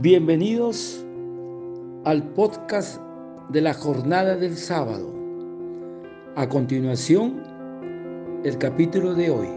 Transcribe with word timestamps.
Bienvenidos 0.00 1.04
al 2.04 2.22
podcast 2.22 3.00
de 3.48 3.60
la 3.60 3.74
jornada 3.74 4.36
del 4.36 4.56
sábado. 4.56 5.12
A 6.36 6.48
continuación, 6.48 7.42
el 8.44 8.58
capítulo 8.58 9.14
de 9.14 9.30
hoy. 9.30 9.48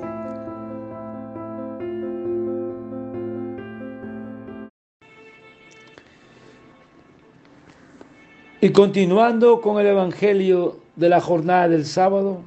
Y 8.62 8.71
continuando 8.71 9.62
con 9.62 9.79
el 9.79 9.85
Evangelio 9.85 10.79
de 10.96 11.10
la 11.10 11.21
jornada 11.21 11.67
del 11.67 11.85
sábado 11.85 12.42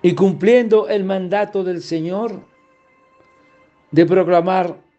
y 0.00 0.14
cumpliendo 0.14 0.88
el 0.88 1.04
mandato 1.04 1.62
del 1.62 1.82
Señor 1.82 2.40
de 3.90 4.06
proclamar 4.06 4.91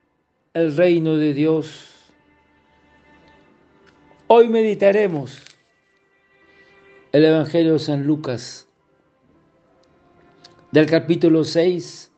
el 0.54 0.76
reino 0.76 1.18
de 1.18 1.34
Dios. 1.34 1.90
Hoy 4.28 4.48
meditaremos 4.50 5.42
el 7.12 7.26
Evangelio 7.26 7.74
de 7.74 7.80
San 7.80 8.06
Lucas, 8.06 8.68
del 10.72 10.86
capítulo 10.86 11.44
6 11.44 12.12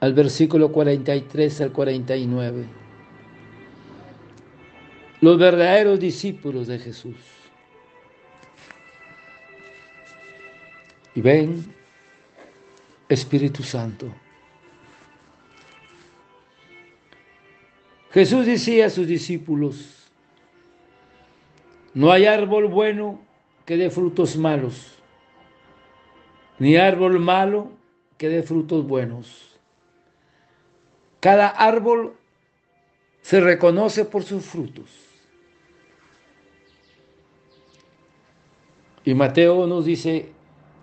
al 0.00 0.14
versículo 0.14 0.72
43 0.72 1.60
al 1.60 1.72
49. 1.72 2.66
Los 5.20 5.38
verdaderos 5.38 6.00
discípulos 6.00 6.66
de 6.66 6.78
Jesús. 6.78 7.16
Y 11.14 11.20
ven, 11.20 11.64
Espíritu 13.08 13.62
Santo. 13.62 14.12
Jesús 18.10 18.46
decía 18.46 18.86
a 18.86 18.90
sus 18.90 19.06
discípulos, 19.06 20.08
no 21.94 22.12
hay 22.12 22.26
árbol 22.26 22.66
bueno 22.66 23.20
que 23.64 23.76
dé 23.76 23.90
frutos 23.90 24.36
malos, 24.36 24.98
ni 26.58 26.76
árbol 26.76 27.18
malo 27.18 27.72
que 28.16 28.28
dé 28.28 28.42
frutos 28.42 28.86
buenos. 28.86 29.58
Cada 31.20 31.48
árbol 31.48 32.16
se 33.22 33.40
reconoce 33.40 34.04
por 34.04 34.22
sus 34.22 34.44
frutos. 34.44 34.90
Y 39.04 39.14
Mateo 39.14 39.66
nos 39.66 39.84
dice, 39.84 40.32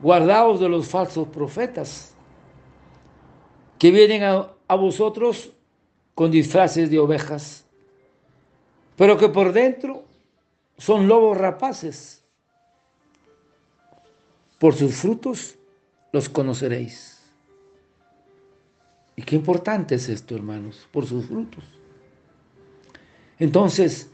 guardaos 0.02 0.60
de 0.60 0.70
los 0.70 0.88
falsos 0.88 1.28
profetas 1.28 2.16
que 3.78 3.92
vienen 3.92 4.24
a, 4.24 4.50
a 4.68 4.76
vosotros 4.76 5.52
con 6.16 6.32
disfraces 6.32 6.90
de 6.90 7.00
ovejas, 7.00 7.66
pero 8.96 9.18
que 9.18 9.30
por 9.30 9.52
dentro 9.54 10.04
son 10.78 11.08
lobos 11.08 11.38
rapaces. 11.38 12.24
Por 14.60 14.76
sus 14.76 14.96
frutos 14.96 15.56
los 16.12 16.30
conoceréis. 16.30 17.22
Y 19.16 19.24
qué 19.24 19.36
importante 19.36 19.96
es 19.96 20.10
esto, 20.10 20.36
hermanos, 20.36 20.88
por 20.92 21.06
sus 21.06 21.26
frutos. 21.26 21.64
Entonces, 23.40 24.10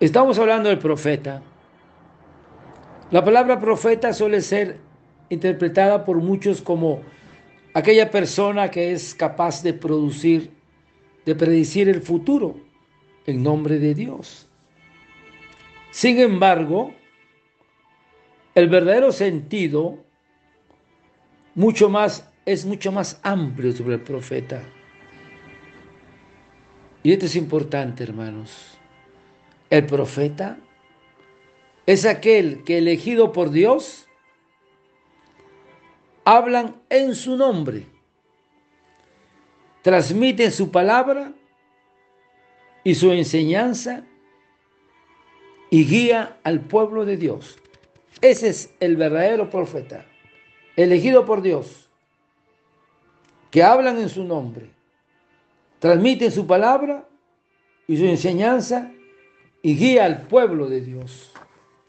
estamos 0.00 0.38
hablando 0.38 0.68
del 0.68 0.78
profeta. 0.78 1.42
La 3.10 3.24
palabra 3.24 3.60
profeta 3.60 4.12
suele 4.12 4.40
ser 4.40 4.78
interpretada 5.28 6.04
por 6.04 6.18
muchos 6.18 6.62
como 6.62 7.02
aquella 7.76 8.10
persona 8.10 8.70
que 8.70 8.92
es 8.92 9.14
capaz 9.14 9.62
de 9.62 9.74
producir, 9.74 10.50
de 11.26 11.34
predecir 11.34 11.90
el 11.90 12.00
futuro 12.00 12.58
en 13.26 13.42
nombre 13.42 13.78
de 13.78 13.94
Dios. 13.94 14.48
Sin 15.90 16.18
embargo, 16.18 16.94
el 18.54 18.70
verdadero 18.70 19.12
sentido 19.12 19.98
mucho 21.54 21.90
más 21.90 22.32
es 22.46 22.64
mucho 22.64 22.92
más 22.92 23.20
amplio 23.22 23.72
sobre 23.72 23.96
el 23.96 24.00
profeta. 24.00 24.62
Y 27.02 27.12
esto 27.12 27.26
es 27.26 27.36
importante, 27.36 28.04
hermanos. 28.04 28.78
El 29.68 29.84
profeta 29.84 30.56
es 31.84 32.06
aquel 32.06 32.64
que 32.64 32.78
elegido 32.78 33.32
por 33.32 33.50
Dios 33.50 34.05
hablan 36.26 36.74
en 36.90 37.14
su 37.14 37.36
nombre, 37.36 37.86
transmiten 39.80 40.50
su 40.50 40.72
palabra 40.72 41.32
y 42.82 42.96
su 42.96 43.12
enseñanza 43.12 44.02
y 45.70 45.86
guía 45.86 46.38
al 46.42 46.62
pueblo 46.62 47.04
de 47.04 47.16
Dios. 47.16 47.56
Ese 48.20 48.48
es 48.48 48.74
el 48.80 48.96
verdadero 48.96 49.48
profeta, 49.48 50.04
elegido 50.74 51.24
por 51.24 51.42
Dios, 51.42 51.88
que 53.52 53.62
hablan 53.62 53.96
en 53.98 54.08
su 54.08 54.24
nombre, 54.24 54.68
transmiten 55.78 56.32
su 56.32 56.44
palabra 56.44 57.06
y 57.86 57.96
su 57.96 58.04
enseñanza 58.04 58.90
y 59.62 59.76
guía 59.76 60.06
al 60.06 60.22
pueblo 60.22 60.68
de 60.68 60.80
Dios, 60.80 61.30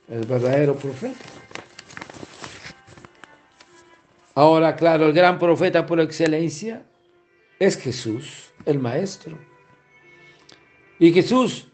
el 0.08 0.28
verdadero 0.28 0.76
profeta. 0.76 1.26
Ahora, 4.38 4.76
claro, 4.76 5.08
el 5.08 5.14
gran 5.14 5.40
profeta 5.40 5.88
por 5.88 6.00
excelencia 6.00 6.86
es 7.58 7.76
Jesús, 7.76 8.54
el 8.66 8.78
Maestro. 8.78 9.36
Y 11.00 11.12
Jesús 11.12 11.68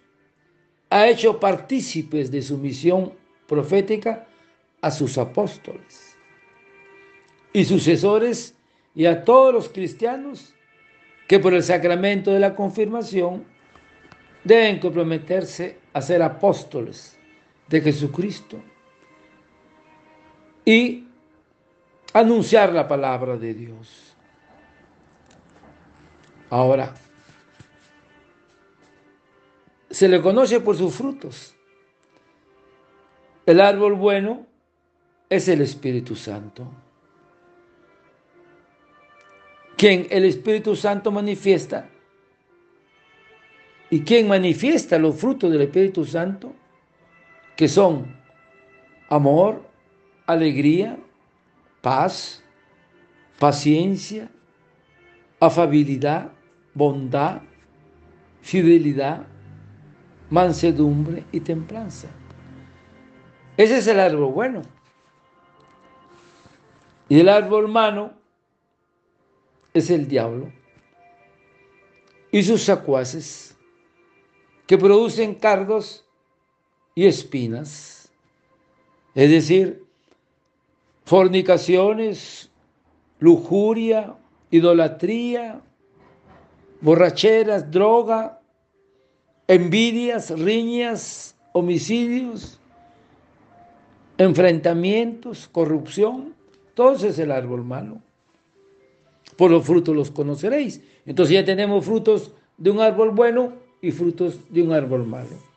ha 0.89 1.09
hecho 1.09 1.41
partícipes 1.41 2.31
de 2.31 2.41
su 2.41 2.57
misión 2.57 3.11
profética 3.49 4.25
a 4.79 4.91
sus 4.91 5.17
apóstoles 5.17 6.15
y 7.51 7.65
sucesores 7.65 8.55
y 8.95 9.07
a 9.07 9.25
todos 9.25 9.53
los 9.53 9.67
cristianos 9.67 10.53
que 11.27 11.39
por 11.39 11.53
el 11.53 11.63
sacramento 11.63 12.31
de 12.31 12.39
la 12.39 12.55
confirmación 12.55 13.43
deben 14.45 14.79
comprometerse 14.79 15.79
a 15.91 16.01
ser 16.01 16.21
apóstoles 16.21 17.19
de 17.67 17.81
Jesucristo 17.81 18.57
y 20.63 21.02
anunciar 22.13 22.71
la 22.71 22.87
palabra 22.87 23.35
de 23.37 23.53
Dios. 23.53 24.15
Ahora, 26.49 26.93
se 29.89 30.07
le 30.07 30.21
conoce 30.21 30.59
por 30.59 30.77
sus 30.77 30.93
frutos. 30.93 31.55
El 33.45 33.59
árbol 33.59 33.93
bueno 33.93 34.45
es 35.29 35.47
el 35.47 35.61
Espíritu 35.61 36.15
Santo. 36.15 36.71
Quien 39.75 40.07
el 40.11 40.25
Espíritu 40.25 40.75
Santo 40.75 41.11
manifiesta 41.11 41.89
y 43.89 44.01
quien 44.01 44.27
manifiesta 44.27 44.97
los 44.97 45.15
frutos 45.15 45.51
del 45.51 45.61
Espíritu 45.61 46.05
Santo, 46.05 46.53
que 47.55 47.67
son 47.67 48.15
amor, 49.09 49.61
alegría, 50.25 50.97
paz, 51.83 52.41
paciencia, 53.37 54.31
afabilidad, 55.37 56.31
bondad, 56.73 57.41
fidelidad, 58.41 59.27
mansedumbre 60.29 61.25
y 61.33 61.41
templanza. 61.41 62.07
Ese 63.57 63.79
es 63.79 63.87
el 63.87 63.99
árbol 63.99 64.31
bueno. 64.31 64.61
Y 67.09 67.19
el 67.19 67.27
árbol 67.27 67.67
malo 67.67 68.13
es 69.73 69.89
el 69.89 70.07
diablo 70.07 70.53
y 72.31 72.43
sus 72.43 72.63
sacuaces 72.63 73.57
que 74.65 74.77
producen 74.77 75.35
cardos 75.35 76.07
y 76.95 77.07
espinas. 77.07 78.09
Es 79.13 79.29
decir, 79.29 79.83
fornicaciones, 81.05 82.49
lujuria, 83.19 84.15
idolatría, 84.51 85.61
borracheras, 86.81 87.69
droga, 87.71 88.39
envidias, 89.47 90.29
riñas, 90.39 91.35
homicidios, 91.53 92.59
enfrentamientos, 94.17 95.49
corrupción. 95.51 96.33
Todo 96.73 97.07
es 97.07 97.19
el 97.19 97.31
árbol 97.31 97.63
malo. 97.63 97.99
Por 99.37 99.51
los 99.51 99.65
frutos 99.65 99.95
los 99.95 100.11
conoceréis. 100.11 100.81
Entonces 101.05 101.35
ya 101.35 101.45
tenemos 101.45 101.85
frutos 101.85 102.31
de 102.57 102.71
un 102.71 102.79
árbol 102.79 103.11
bueno 103.11 103.53
y 103.81 103.91
frutos 103.91 104.39
de 104.49 104.61
un 104.61 104.71
árbol 104.71 105.05
malo. 105.05 105.52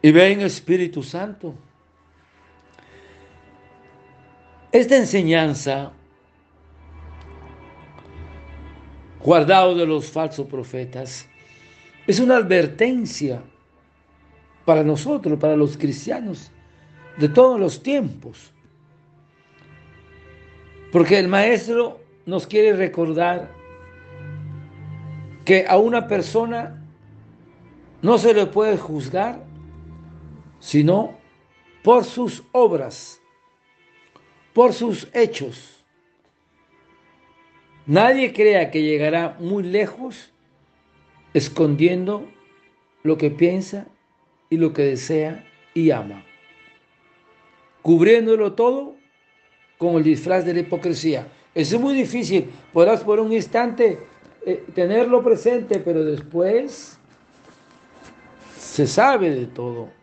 Y 0.00 0.12
ven 0.12 0.40
Espíritu 0.40 1.02
Santo. 1.02 1.54
Esta 4.70 4.96
enseñanza 4.96 5.92
guardado 9.20 9.74
de 9.74 9.86
los 9.86 10.10
falsos 10.10 10.46
profetas. 10.46 11.26
Es 12.06 12.20
una 12.20 12.36
advertencia 12.36 13.42
para 14.64 14.82
nosotros, 14.82 15.38
para 15.38 15.56
los 15.56 15.76
cristianos 15.76 16.50
de 17.18 17.28
todos 17.28 17.58
los 17.58 17.82
tiempos. 17.82 18.52
Porque 20.92 21.18
el 21.18 21.28
maestro 21.28 22.00
nos 22.24 22.46
quiere 22.46 22.74
recordar 22.74 23.50
que 25.44 25.66
a 25.66 25.78
una 25.78 26.06
persona 26.06 26.82
no 28.00 28.18
se 28.18 28.32
le 28.32 28.46
puede 28.46 28.76
juzgar 28.76 29.47
sino 30.60 31.18
por 31.82 32.04
sus 32.04 32.42
obras, 32.52 33.20
por 34.52 34.72
sus 34.72 35.08
hechos. 35.12 35.84
Nadie 37.86 38.32
crea 38.32 38.70
que 38.70 38.82
llegará 38.82 39.36
muy 39.38 39.62
lejos 39.62 40.32
escondiendo 41.32 42.28
lo 43.02 43.16
que 43.16 43.30
piensa 43.30 43.86
y 44.50 44.56
lo 44.56 44.72
que 44.72 44.82
desea 44.82 45.44
y 45.74 45.90
ama, 45.90 46.24
cubriéndolo 47.82 48.52
todo 48.52 48.96
con 49.78 49.94
el 49.96 50.02
disfraz 50.02 50.44
de 50.44 50.54
la 50.54 50.60
hipocresía. 50.60 51.28
Eso 51.54 51.76
es 51.76 51.82
muy 51.82 51.94
difícil, 51.94 52.50
podrás 52.72 53.02
por 53.02 53.20
un 53.20 53.32
instante 53.32 53.98
eh, 54.44 54.64
tenerlo 54.74 55.22
presente, 55.22 55.78
pero 55.78 56.04
después 56.04 56.98
se 58.58 58.86
sabe 58.86 59.30
de 59.30 59.46
todo. 59.46 59.97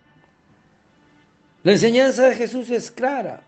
La 1.65 1.71
enseñanza 1.71 2.29
de 2.29 2.35
Jesús 2.35 2.69
es 2.69 2.91
clara 2.91 3.41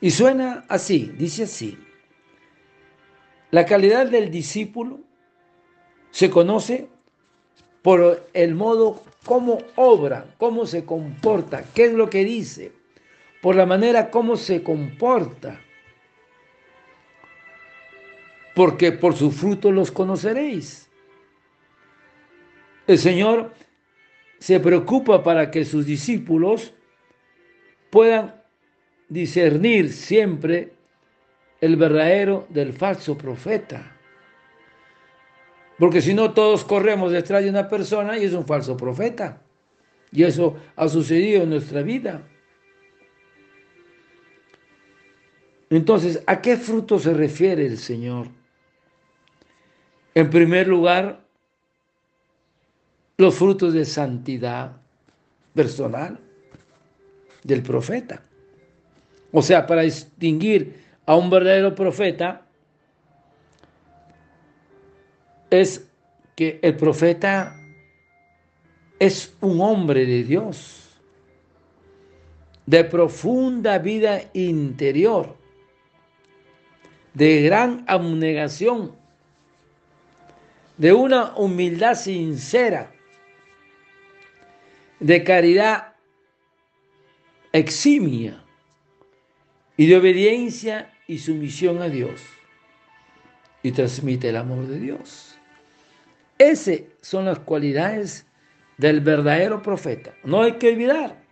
y 0.00 0.10
suena 0.10 0.64
así, 0.68 1.12
dice 1.16 1.44
así. 1.44 1.78
La 3.52 3.64
calidad 3.64 4.08
del 4.08 4.32
discípulo 4.32 4.98
se 6.10 6.30
conoce 6.30 6.88
por 7.82 8.28
el 8.32 8.56
modo 8.56 9.04
como 9.24 9.58
obra, 9.76 10.26
cómo 10.36 10.66
se 10.66 10.84
comporta, 10.84 11.66
qué 11.72 11.84
es 11.84 11.92
lo 11.92 12.10
que 12.10 12.24
dice, 12.24 12.72
por 13.40 13.54
la 13.54 13.64
manera 13.64 14.10
como 14.10 14.36
se 14.36 14.60
comporta. 14.60 15.60
Porque 18.56 18.90
por 18.90 19.14
su 19.14 19.30
fruto 19.30 19.70
los 19.70 19.92
conoceréis. 19.92 20.90
El 22.88 22.98
Señor 22.98 23.54
se 24.44 24.60
preocupa 24.60 25.22
para 25.22 25.50
que 25.50 25.64
sus 25.64 25.86
discípulos 25.86 26.74
puedan 27.88 28.42
discernir 29.08 29.90
siempre 29.90 30.74
el 31.62 31.76
verdadero 31.76 32.46
del 32.50 32.74
falso 32.74 33.16
profeta. 33.16 33.96
Porque 35.78 36.02
si 36.02 36.12
no, 36.12 36.34
todos 36.34 36.62
corremos 36.62 37.10
detrás 37.10 37.42
de 37.42 37.48
una 37.48 37.70
persona 37.70 38.18
y 38.18 38.24
es 38.24 38.34
un 38.34 38.46
falso 38.46 38.76
profeta. 38.76 39.40
Y 40.12 40.24
eso 40.24 40.58
ha 40.76 40.90
sucedido 40.90 41.44
en 41.44 41.48
nuestra 41.48 41.80
vida. 41.80 42.20
Entonces, 45.70 46.22
¿a 46.26 46.42
qué 46.42 46.58
fruto 46.58 46.98
se 46.98 47.14
refiere 47.14 47.64
el 47.64 47.78
Señor? 47.78 48.28
En 50.14 50.28
primer 50.28 50.68
lugar, 50.68 51.23
los 53.16 53.34
frutos 53.34 53.72
de 53.72 53.84
santidad 53.84 54.72
personal 55.54 56.18
del 57.42 57.62
profeta. 57.62 58.22
O 59.32 59.42
sea, 59.42 59.66
para 59.66 59.82
distinguir 59.82 60.82
a 61.06 61.16
un 61.16 61.30
verdadero 61.30 61.74
profeta 61.74 62.46
es 65.50 65.86
que 66.34 66.58
el 66.62 66.76
profeta 66.76 67.54
es 68.98 69.34
un 69.40 69.60
hombre 69.60 70.06
de 70.06 70.24
Dios, 70.24 70.88
de 72.66 72.84
profunda 72.84 73.78
vida 73.78 74.22
interior, 74.32 75.36
de 77.12 77.42
gran 77.42 77.84
abnegación, 77.86 78.92
de 80.78 80.92
una 80.92 81.36
humildad 81.36 81.94
sincera, 81.94 82.90
de 85.00 85.24
caridad 85.24 85.94
eximia 87.52 88.42
y 89.76 89.86
de 89.86 89.96
obediencia 89.96 90.92
y 91.06 91.18
sumisión 91.18 91.82
a 91.82 91.88
Dios. 91.88 92.22
Y 93.62 93.72
transmite 93.72 94.28
el 94.28 94.36
amor 94.36 94.66
de 94.66 94.78
Dios. 94.78 95.38
Esas 96.38 96.80
son 97.00 97.24
las 97.24 97.38
cualidades 97.38 98.26
del 98.76 99.00
verdadero 99.00 99.62
profeta. 99.62 100.14
No 100.24 100.42
hay 100.42 100.52
que 100.52 100.72
olvidar. 100.72 101.22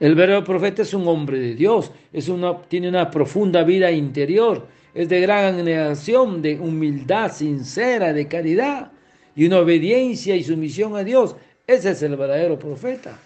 El 0.00 0.14
verdadero 0.14 0.44
profeta 0.44 0.82
es 0.82 0.94
un 0.94 1.08
hombre 1.08 1.40
de 1.40 1.54
Dios, 1.54 1.90
es 2.12 2.28
una, 2.28 2.62
tiene 2.62 2.88
una 2.88 3.10
profunda 3.10 3.64
vida 3.64 3.90
interior, 3.90 4.68
es 4.94 5.08
de 5.08 5.20
gran 5.20 5.54
abnegación, 5.56 6.40
de 6.40 6.58
humildad 6.58 7.32
sincera, 7.32 8.12
de 8.12 8.28
caridad 8.28 8.92
y 9.34 9.46
una 9.46 9.58
obediencia 9.58 10.36
y 10.36 10.44
sumisión 10.44 10.96
a 10.96 11.02
Dios. 11.02 11.34
Ese 11.68 11.90
es 11.90 12.02
el 12.02 12.16
verdadero 12.16 12.58
profeta. 12.58 13.18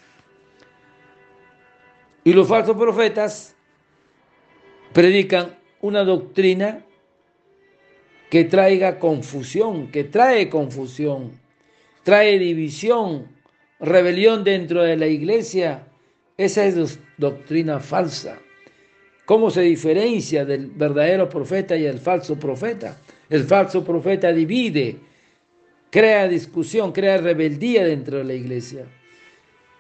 Y 2.25 2.33
los 2.33 2.49
falsos 2.49 2.77
profetas 2.77 3.55
predican 4.93 5.57
una 5.81 6.03
doctrina 6.03 6.85
que 8.29 8.45
traiga 8.45 8.99
confusión, 8.99 9.93
que 9.93 10.05
trae 10.05 10.49
confusión, 10.49 11.39
trae 12.03 12.37
división, 12.39 13.29
rebelión 13.79 14.43
dentro 14.43 14.83
de 14.83 14.97
la 14.97 15.07
iglesia. 15.07 15.87
Esa 16.37 16.65
es 16.65 16.99
doctrina 17.19 17.79
falsa. 17.79 18.41
¿Cómo 19.25 19.51
se 19.51 19.63
diferencia 19.63 20.45
del 20.45 20.67
verdadero 20.67 21.29
profeta 21.29 21.77
y 21.77 21.85
el 21.85 22.01
falso 22.01 22.37
profeta? 22.37 22.97
El 23.31 23.45
falso 23.45 23.85
profeta 23.85 24.33
divide, 24.33 24.99
crea 25.93 26.27
discusión, 26.27 26.91
crea 26.91 27.19
rebeldía 27.19 27.85
dentro 27.85 28.19
de 28.19 28.25
la 28.25 28.33
iglesia. 28.33 28.87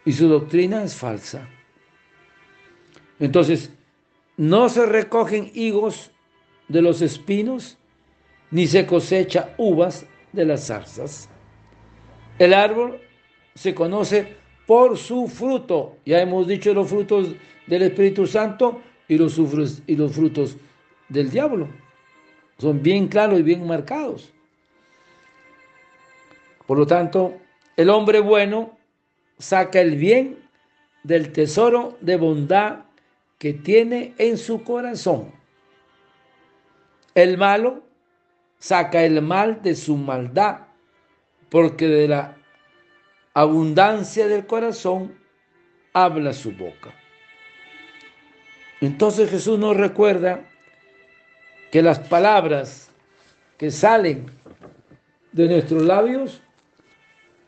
Y 0.04 0.12
su 0.12 0.28
doctrina 0.28 0.84
es 0.84 0.94
falsa. 0.94 1.48
Entonces, 3.18 3.72
no 4.36 4.68
se 4.68 4.84
recogen 4.84 5.50
higos 5.54 6.10
de 6.68 6.82
los 6.82 7.00
espinos, 7.00 7.78
ni 8.50 8.66
se 8.66 8.86
cosecha 8.86 9.54
uvas 9.56 10.04
de 10.32 10.44
las 10.44 10.66
zarzas. 10.66 11.30
El 12.38 12.52
árbol 12.52 13.00
se 13.54 13.74
conoce 13.74 14.36
por 14.66 14.98
su 14.98 15.28
fruto. 15.28 15.96
Ya 16.04 16.20
hemos 16.20 16.46
dicho 16.46 16.74
los 16.74 16.88
frutos 16.90 17.28
del 17.66 17.82
Espíritu 17.82 18.26
Santo 18.26 18.82
y 19.08 19.16
los, 19.16 19.40
y 19.86 19.96
los 19.96 20.12
frutos 20.12 20.58
del 21.08 21.30
diablo. 21.30 21.68
Son 22.58 22.82
bien 22.82 23.08
claros 23.08 23.40
y 23.40 23.42
bien 23.42 23.66
marcados. 23.66 24.30
Por 26.72 26.78
lo 26.78 26.86
tanto, 26.86 27.38
el 27.76 27.90
hombre 27.90 28.20
bueno 28.20 28.78
saca 29.38 29.78
el 29.82 29.94
bien 29.96 30.38
del 31.02 31.30
tesoro 31.30 31.98
de 32.00 32.16
bondad 32.16 32.86
que 33.36 33.52
tiene 33.52 34.14
en 34.16 34.38
su 34.38 34.64
corazón. 34.64 35.34
El 37.14 37.36
malo 37.36 37.82
saca 38.58 39.04
el 39.04 39.20
mal 39.20 39.60
de 39.60 39.74
su 39.74 39.98
maldad, 39.98 40.60
porque 41.50 41.88
de 41.88 42.08
la 42.08 42.38
abundancia 43.34 44.26
del 44.26 44.46
corazón 44.46 45.14
habla 45.92 46.32
su 46.32 46.52
boca. 46.52 46.94
Entonces 48.80 49.28
Jesús 49.28 49.58
nos 49.58 49.76
recuerda 49.76 50.48
que 51.70 51.82
las 51.82 51.98
palabras 51.98 52.88
que 53.58 53.70
salen 53.70 54.30
de 55.32 55.48
nuestros 55.48 55.82
labios 55.82 56.40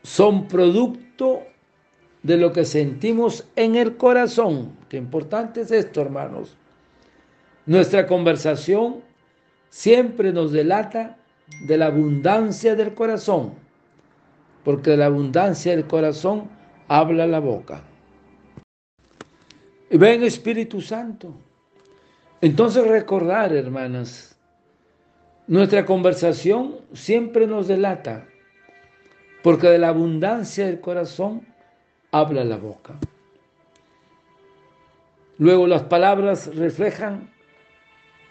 son 0.05 0.47
producto 0.47 1.41
de 2.21 2.37
lo 2.37 2.53
que 2.53 2.63
sentimos 2.63 3.47
en 3.55 3.75
el 3.75 3.97
corazón. 3.97 4.77
Qué 4.87 4.97
importante 4.97 5.61
es 5.61 5.71
esto, 5.71 6.01
hermanos. 6.01 6.55
Nuestra 7.65 8.05
conversación 8.05 9.01
siempre 9.69 10.31
nos 10.31 10.51
delata 10.51 11.17
de 11.67 11.77
la 11.77 11.87
abundancia 11.87 12.75
del 12.75 12.93
corazón, 12.93 13.55
porque 14.63 14.91
de 14.91 14.97
la 14.97 15.07
abundancia 15.07 15.75
del 15.75 15.87
corazón 15.87 16.49
habla 16.87 17.25
la 17.25 17.39
boca. 17.39 17.81
Ven 19.89 20.21
Espíritu 20.21 20.81
Santo. 20.81 21.33
Entonces 22.41 22.85
recordar, 22.85 23.55
hermanas, 23.55 24.37
nuestra 25.47 25.83
conversación 25.83 26.75
siempre 26.93 27.47
nos 27.47 27.67
delata 27.67 28.27
porque 29.45 29.67
de 29.67 29.77
la 29.77 29.89
abundancia 29.89 30.65
del 30.65 30.81
corazón 30.81 31.45
habla 32.11 32.43
la 32.43 32.57
boca. 32.57 32.95
Luego 35.37 35.67
las 35.67 35.83
palabras 35.83 36.49
reflejan 36.55 37.31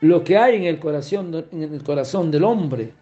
lo 0.01 0.25
que 0.25 0.37
hay 0.37 0.57
en 0.57 0.65
el 0.65 0.81
corazón, 0.81 1.47
en 1.53 1.63
el 1.73 1.85
corazón 1.85 2.33
del 2.33 2.43
hombre. 2.43 2.95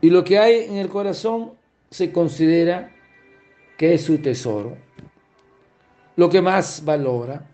Y 0.00 0.08
lo 0.10 0.22
que 0.22 0.38
hay 0.38 0.66
en 0.66 0.76
el 0.76 0.88
corazón 0.88 1.54
se 1.90 2.12
considera 2.12 2.92
que 3.76 3.94
es 3.94 4.04
su 4.04 4.18
tesoro, 4.18 4.76
lo 6.14 6.30
que 6.30 6.40
más 6.40 6.84
valora. 6.84 7.44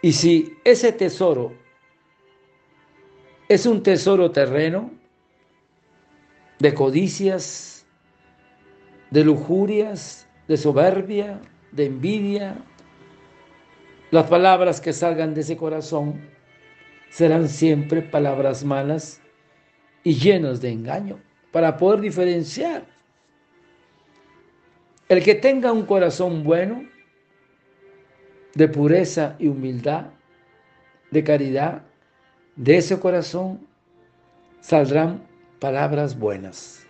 Y 0.00 0.12
si 0.12 0.56
ese 0.64 0.92
tesoro 0.92 1.52
es 3.50 3.66
un 3.66 3.82
tesoro 3.82 4.30
terreno 4.30 4.96
de 6.58 6.74
codicias, 6.74 7.86
de 9.10 9.24
lujurias, 9.24 10.28
de 10.46 10.56
soberbia, 10.56 11.40
de 11.72 11.86
envidia, 11.86 12.56
las 14.10 14.26
palabras 14.26 14.80
que 14.80 14.92
salgan 14.92 15.34
de 15.34 15.42
ese 15.42 15.56
corazón 15.56 16.20
serán 17.10 17.48
siempre 17.48 18.02
palabras 18.02 18.64
malas 18.64 19.20
y 20.02 20.14
llenas 20.14 20.60
de 20.60 20.70
engaño 20.70 21.20
para 21.52 21.76
poder 21.76 22.00
diferenciar. 22.00 22.86
El 25.08 25.22
que 25.22 25.34
tenga 25.34 25.72
un 25.72 25.84
corazón 25.84 26.42
bueno, 26.42 26.84
de 28.54 28.68
pureza 28.68 29.36
y 29.38 29.48
humildad, 29.48 30.06
de 31.10 31.24
caridad, 31.24 31.82
de 32.56 32.78
ese 32.78 32.98
corazón 32.98 33.66
saldrán 34.60 35.27
palabras 35.58 36.18
buenas. 36.18 36.86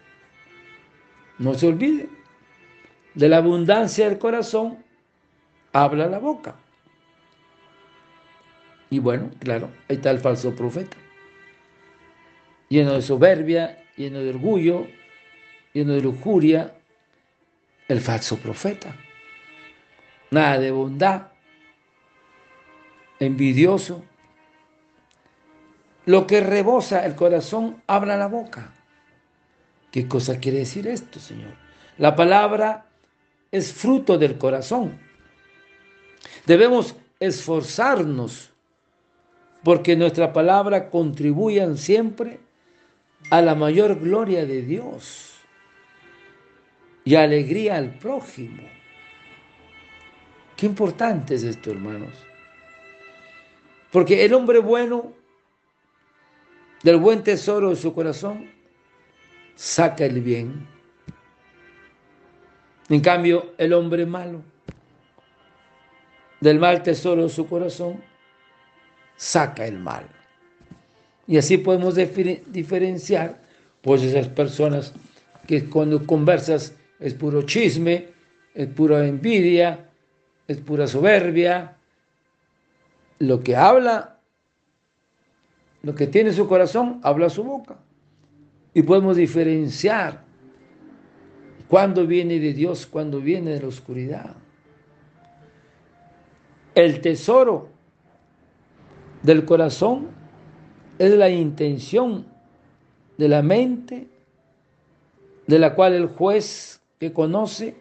No 1.38 1.54
se 1.54 1.68
olvide, 1.68 2.08
de 3.14 3.28
la 3.28 3.38
abundancia 3.38 4.08
del 4.08 4.18
corazón 4.18 4.84
habla 5.72 6.06
la 6.06 6.18
boca. 6.18 6.56
Y 8.90 8.98
bueno, 8.98 9.30
claro, 9.38 9.70
ahí 9.88 9.96
está 9.96 10.10
el 10.10 10.18
falso 10.18 10.54
profeta, 10.54 10.96
lleno 12.68 12.94
de 12.94 13.02
soberbia, 13.02 13.84
lleno 13.96 14.20
de 14.20 14.30
orgullo, 14.30 14.86
lleno 15.74 15.92
de 15.92 16.00
lujuria, 16.00 16.74
el 17.88 18.00
falso 18.00 18.38
profeta. 18.38 18.96
Nada 20.30 20.58
de 20.58 20.70
bondad, 20.70 21.28
envidioso. 23.18 24.04
Lo 26.08 26.26
que 26.26 26.40
rebosa 26.40 27.04
el 27.04 27.14
corazón 27.14 27.82
habla 27.86 28.16
la 28.16 28.28
boca. 28.28 28.72
¿Qué 29.90 30.08
cosa 30.08 30.40
quiere 30.40 30.60
decir 30.60 30.86
esto, 30.86 31.20
Señor? 31.20 31.52
La 31.98 32.16
palabra 32.16 32.86
es 33.52 33.74
fruto 33.74 34.16
del 34.16 34.38
corazón. 34.38 34.98
Debemos 36.46 36.96
esforzarnos 37.20 38.48
porque 39.62 39.96
nuestra 39.96 40.32
palabra 40.32 40.88
contribuya 40.88 41.76
siempre 41.76 42.40
a 43.30 43.42
la 43.42 43.54
mayor 43.54 44.00
gloria 44.00 44.46
de 44.46 44.62
Dios 44.62 45.34
y 47.04 47.16
alegría 47.16 47.76
al 47.76 47.98
prójimo. 47.98 48.62
Qué 50.56 50.64
importante 50.64 51.34
es 51.34 51.42
esto, 51.42 51.70
hermanos. 51.70 52.14
Porque 53.92 54.24
el 54.24 54.32
hombre 54.32 54.58
bueno, 54.60 55.17
del 56.82 56.96
buen 56.96 57.22
tesoro 57.22 57.70
de 57.70 57.76
su 57.76 57.94
corazón, 57.94 58.50
saca 59.54 60.04
el 60.04 60.20
bien. 60.20 60.66
En 62.88 63.00
cambio, 63.00 63.52
el 63.58 63.72
hombre 63.72 64.06
malo, 64.06 64.42
del 66.40 66.58
mal 66.58 66.82
tesoro 66.82 67.24
de 67.24 67.28
su 67.28 67.46
corazón, 67.46 68.02
saca 69.16 69.66
el 69.66 69.78
mal. 69.78 70.06
Y 71.26 71.36
así 71.36 71.58
podemos 71.58 71.94
diferenciar 71.94 73.38
pues 73.82 74.02
esas 74.02 74.28
personas 74.28 74.94
que 75.46 75.68
cuando 75.68 76.06
conversas 76.06 76.74
es 77.00 77.14
puro 77.14 77.42
chisme, 77.42 78.08
es 78.54 78.68
pura 78.68 79.06
envidia, 79.06 79.88
es 80.46 80.58
pura 80.58 80.86
soberbia. 80.86 81.76
Lo 83.18 83.42
que 83.42 83.56
habla, 83.56 84.17
lo 85.82 85.94
que 85.94 86.06
tiene 86.06 86.32
su 86.32 86.48
corazón, 86.48 87.00
habla 87.02 87.30
su 87.30 87.44
boca. 87.44 87.76
Y 88.74 88.82
podemos 88.82 89.16
diferenciar 89.16 90.24
cuando 91.68 92.06
viene 92.06 92.38
de 92.38 92.52
Dios, 92.52 92.86
cuando 92.86 93.20
viene 93.20 93.52
de 93.52 93.60
la 93.60 93.68
oscuridad. 93.68 94.34
El 96.74 97.00
tesoro 97.00 97.68
del 99.22 99.44
corazón 99.44 100.08
es 100.98 101.12
la 101.12 101.28
intención 101.28 102.26
de 103.16 103.28
la 103.28 103.42
mente, 103.42 104.08
de 105.46 105.58
la 105.58 105.74
cual 105.74 105.94
el 105.94 106.06
juez 106.06 106.80
que 106.98 107.12
conoce 107.12 107.76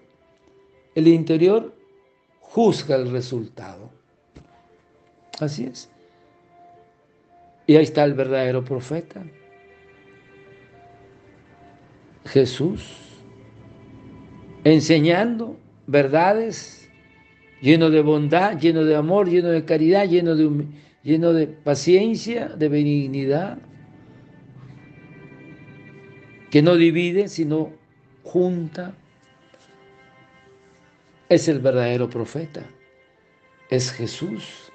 el 0.95 1.07
interior 1.07 1.75
juzga 2.39 2.95
el 2.95 3.11
resultado. 3.11 3.89
Así 5.39 5.65
es. 5.65 5.89
Y 7.67 7.75
ahí 7.75 7.83
está 7.83 8.05
el 8.05 8.13
verdadero 8.13 8.63
profeta, 8.63 9.23
Jesús, 12.25 12.97
enseñando 14.63 15.57
verdades, 15.85 16.89
lleno 17.61 17.89
de 17.89 18.01
bondad, 18.01 18.57
lleno 18.57 18.85
de 18.85 18.95
amor, 18.95 19.29
lleno 19.29 19.49
de 19.49 19.65
caridad, 19.65 20.07
lleno 20.07 20.35
de 20.35 20.65
lleno 21.03 21.31
de 21.31 21.47
paciencia, 21.47 22.49
de 22.49 22.67
benignidad, 22.67 23.57
que 26.49 26.61
no 26.61 26.75
divide, 26.75 27.27
sino 27.27 27.73
junta. 28.23 28.93
Es 31.29 31.47
el 31.47 31.59
verdadero 31.59 32.09
profeta, 32.09 32.61
es 33.69 33.91
Jesús. 33.91 34.71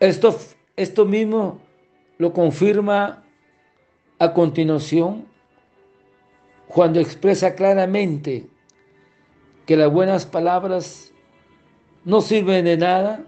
Esto, 0.00 0.38
esto 0.78 1.04
mismo 1.04 1.60
lo 2.18 2.32
confirma 2.32 3.24
a 4.20 4.32
continuación 4.32 5.26
cuando 6.68 7.00
expresa 7.00 7.56
claramente 7.56 8.46
que 9.66 9.76
las 9.76 9.90
buenas 9.90 10.24
palabras 10.24 11.12
no 12.04 12.20
sirven 12.20 12.64
de 12.64 12.76
nada 12.76 13.24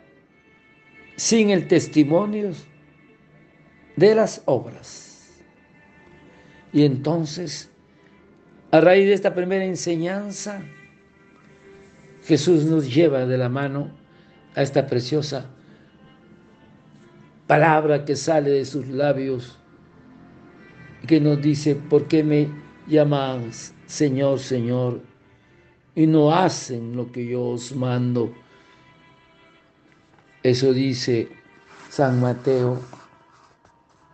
sin 1.16 1.50
el 1.50 1.66
testimonio 1.66 2.52
de 3.96 4.14
las 4.14 4.42
obras. 4.44 5.42
Y 6.72 6.84
entonces, 6.84 7.68
a 8.70 8.80
raíz 8.80 9.06
de 9.06 9.14
esta 9.14 9.34
primera 9.34 9.64
enseñanza, 9.64 10.62
Jesús 12.22 12.64
nos 12.64 12.94
lleva 12.94 13.26
de 13.26 13.38
la 13.38 13.48
mano 13.48 13.90
a 14.54 14.62
esta 14.62 14.86
preciosa 14.86 15.50
palabra 17.50 18.04
que 18.04 18.14
sale 18.14 18.48
de 18.50 18.64
sus 18.64 18.86
labios, 18.86 19.58
que 21.08 21.18
nos 21.20 21.42
dice, 21.42 21.74
¿por 21.74 22.06
qué 22.06 22.22
me 22.22 22.48
llaman 22.86 23.50
Señor, 23.86 24.38
Señor? 24.38 25.00
Y 25.96 26.06
no 26.06 26.32
hacen 26.32 26.94
lo 26.94 27.10
que 27.10 27.26
yo 27.26 27.42
os 27.42 27.74
mando. 27.74 28.32
Eso 30.44 30.72
dice 30.72 31.28
San 31.88 32.20
Mateo 32.20 32.80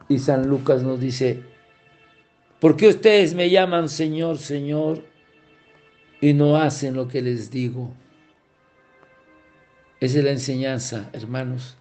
y 0.09 0.19
San 0.19 0.49
Lucas 0.49 0.83
nos 0.83 0.99
dice, 0.99 1.43
¿por 2.59 2.75
qué 2.75 2.89
ustedes 2.89 3.35
me 3.35 3.51
llaman 3.51 3.91
Señor, 3.91 4.39
Señor 4.39 5.05
y 6.23 6.33
no 6.33 6.57
hacen 6.57 6.95
lo 6.95 7.07
que 7.07 7.21
les 7.21 7.51
digo? 7.51 7.93
Esa 10.01 10.21
es 10.21 10.25
la 10.25 10.31
enseñanza, 10.31 11.11
hermanos, 11.13 11.77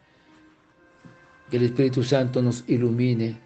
que 1.50 1.58
el 1.58 1.64
Espíritu 1.64 2.04
Santo 2.04 2.42
nos 2.42 2.64
ilumine 2.68 3.38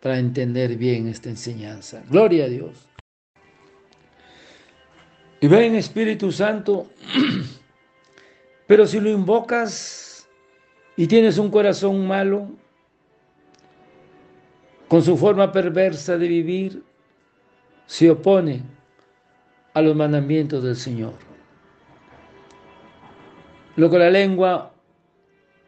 para 0.00 0.18
entender 0.18 0.76
bien 0.76 1.08
esta 1.08 1.28
enseñanza. 1.28 2.02
Gloria 2.10 2.46
a 2.46 2.48
Dios. 2.48 2.88
Y 5.40 5.48
ven, 5.48 5.74
Espíritu 5.74 6.30
Santo, 6.30 6.88
pero 8.66 8.86
si 8.86 9.00
lo 9.00 9.10
invocas 9.10 10.28
y 10.96 11.06
tienes 11.06 11.38
un 11.38 11.50
corazón 11.50 12.06
malo, 12.06 12.48
con 14.88 15.02
su 15.02 15.16
forma 15.16 15.50
perversa 15.50 16.18
de 16.18 16.28
vivir, 16.28 16.82
se 17.86 18.10
opone 18.10 18.62
a 19.74 19.80
los 19.80 19.96
mandamientos 19.96 20.62
del 20.62 20.76
Señor. 20.76 21.14
Lo 23.76 23.88
que 23.90 23.98
la 23.98 24.10
lengua 24.10 24.74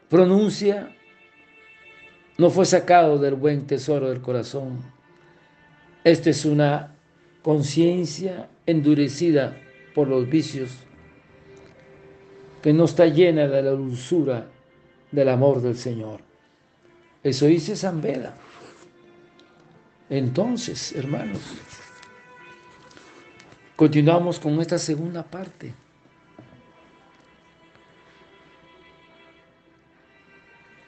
pronuncia 0.09 0.95
no 2.37 2.49
fue 2.49 2.65
sacado 2.65 3.17
del 3.17 3.35
buen 3.35 3.65
tesoro 3.65 4.09
del 4.09 4.21
corazón. 4.21 4.79
Esta 6.03 6.29
es 6.29 6.45
una 6.45 6.95
conciencia 7.41 8.49
endurecida 8.65 9.57
por 9.93 10.07
los 10.07 10.27
vicios 10.27 10.71
que 12.61 12.73
no 12.73 12.85
está 12.85 13.05
llena 13.05 13.47
de 13.47 13.61
la 13.61 13.71
dulzura 13.71 14.47
del 15.11 15.29
amor 15.29 15.61
del 15.61 15.77
Señor. 15.77 16.19
Eso 17.23 17.45
dice 17.45 17.75
San 17.75 18.01
Beda. 18.01 18.35
Entonces, 20.09 20.93
hermanos, 20.93 21.39
continuamos 23.75 24.39
con 24.39 24.59
esta 24.61 24.77
segunda 24.77 25.23
parte. 25.23 25.73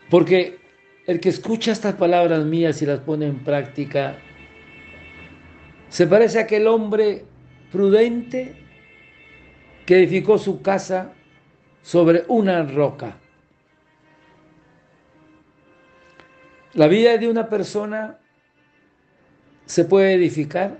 Porque 0.10 0.67
el 1.08 1.22
que 1.22 1.30
escucha 1.30 1.72
estas 1.72 1.96
palabras 1.96 2.44
mías 2.44 2.82
y 2.82 2.86
las 2.86 3.00
pone 3.00 3.28
en 3.28 3.40
práctica, 3.40 4.18
se 5.88 6.06
parece 6.06 6.38
a 6.38 6.42
aquel 6.42 6.68
hombre 6.68 7.26
prudente 7.72 8.56
que 9.86 10.00
edificó 10.00 10.38
su 10.38 10.62
casa 10.62 11.14
sobre 11.82 12.26
una 12.28 12.62
roca. 12.64 13.18
La 16.74 16.88
vida 16.88 17.18
de 17.18 17.30
una 17.30 17.48
persona 17.48 18.20
se 19.66 19.86
puede 19.86 20.14
edificar 20.14 20.78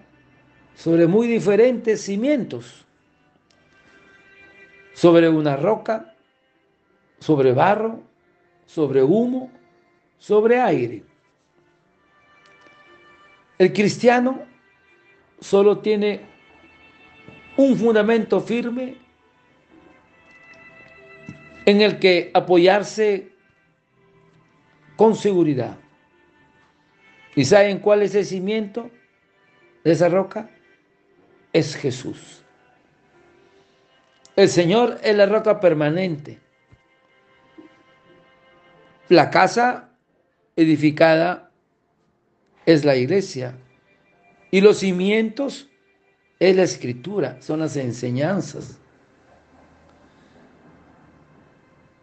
sobre 0.76 1.08
muy 1.08 1.28
diferentes 1.28 2.02
cimientos, 2.02 2.86
sobre 4.94 5.30
una 5.30 5.56
roca, 5.56 6.14
sobre 7.20 7.54
barro, 7.54 8.04
sobre 8.66 9.02
humo, 9.02 9.57
sobre 10.18 10.60
aire. 10.60 11.04
El 13.58 13.74
cristiano 13.74 14.46
solo 15.40 15.80
tiene 15.80 16.22
un 17.58 17.76
fundamento 17.78 18.40
firme 18.40 18.98
en 21.66 21.82
el 21.82 22.00
que 22.00 22.32
apoyarse 22.34 23.32
con 24.96 25.16
seguridad. 25.16 25.78
¿Y 27.36 27.46
saben 27.46 27.80
cuál 27.80 28.02
es 28.04 28.16
el 28.16 28.26
cimiento 28.26 28.90
de 29.84 29.92
esa 29.92 30.10
roca? 30.10 30.50
Es 31.52 31.76
Jesús. 31.76 32.44
El 34.36 34.50
Señor 34.50 35.00
es 35.04 35.16
la 35.16 35.26
roca 35.26 35.60
permanente. 35.60 36.40
La 39.10 39.30
casa 39.30 39.87
edificada 40.58 41.52
es 42.66 42.84
la 42.84 42.98
iglesia. 42.98 43.56
Y 44.52 44.60
los 44.60 44.80
cimientos 44.80 45.70
es 46.40 46.56
la 46.56 46.64
escritura, 46.64 47.42
son 47.42 47.60
las 47.60 47.78
enseñanzas. 47.78 48.80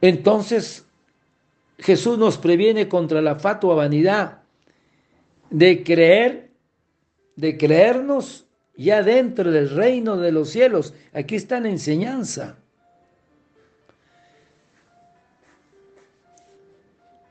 Entonces, 0.01 0.87
Jesús 1.79 2.19
nos 2.19 2.39
previene 2.39 2.89
contra 2.89 3.21
la 3.21 3.37
fatua 3.37 3.75
vanidad 3.75 4.43
de 5.51 5.83
creer, 5.83 6.51
de 7.37 7.57
creernos 7.59 8.47
ya 8.77 9.03
dentro 9.03 9.51
del 9.51 9.71
reino 9.71 10.17
de 10.17 10.33
los 10.33 10.51
cielos. 10.51 10.95
Aquí 11.13 11.37
está 11.37 11.61
la 11.61 11.71
enseñanza. 11.71 12.59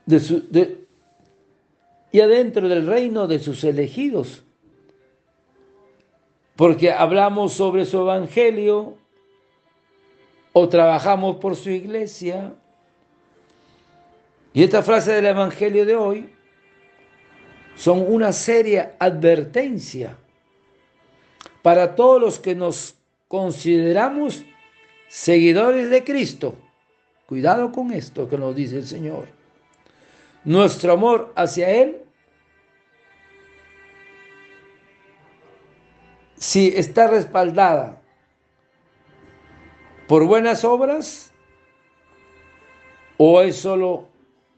De 0.06 0.83
ya 2.18 2.26
dentro 2.26 2.68
del 2.68 2.86
reino 2.86 3.26
de 3.26 3.38
sus 3.38 3.64
elegidos 3.64 4.44
porque 6.56 6.92
hablamos 6.92 7.52
sobre 7.52 7.84
su 7.84 8.00
evangelio 8.00 8.96
o 10.52 10.68
trabajamos 10.68 11.36
por 11.36 11.56
su 11.56 11.70
iglesia. 11.70 12.54
Y 14.52 14.62
esta 14.62 14.82
frase 14.82 15.12
del 15.12 15.26
evangelio 15.26 15.84
de 15.84 15.96
hoy 15.96 16.30
son 17.74 18.04
una 18.06 18.32
seria 18.32 18.94
advertencia 19.00 20.16
para 21.62 21.96
todos 21.96 22.20
los 22.20 22.38
que 22.38 22.54
nos 22.54 22.94
consideramos 23.26 24.44
seguidores 25.08 25.90
de 25.90 26.04
Cristo. 26.04 26.54
Cuidado 27.26 27.72
con 27.72 27.92
esto 27.92 28.28
que 28.28 28.38
nos 28.38 28.54
dice 28.54 28.76
el 28.76 28.86
Señor. 28.86 29.26
Nuestro 30.44 30.92
amor 30.92 31.32
hacia 31.34 31.70
Él 31.70 32.03
si 36.44 36.68
está 36.76 37.06
respaldada 37.06 38.02
por 40.06 40.26
buenas 40.26 40.62
obras 40.62 41.32
o 43.16 43.40
es 43.40 43.56
solo 43.56 44.10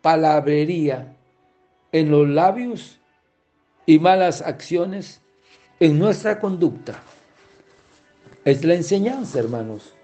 palabrería 0.02 1.14
en 1.92 2.10
los 2.10 2.28
labios 2.28 2.98
y 3.86 4.00
malas 4.00 4.42
acciones 4.42 5.20
en 5.78 5.96
nuestra 5.96 6.40
conducta. 6.40 7.00
Es 8.44 8.64
la 8.64 8.74
enseñanza, 8.74 9.38
hermanos, 9.38 9.94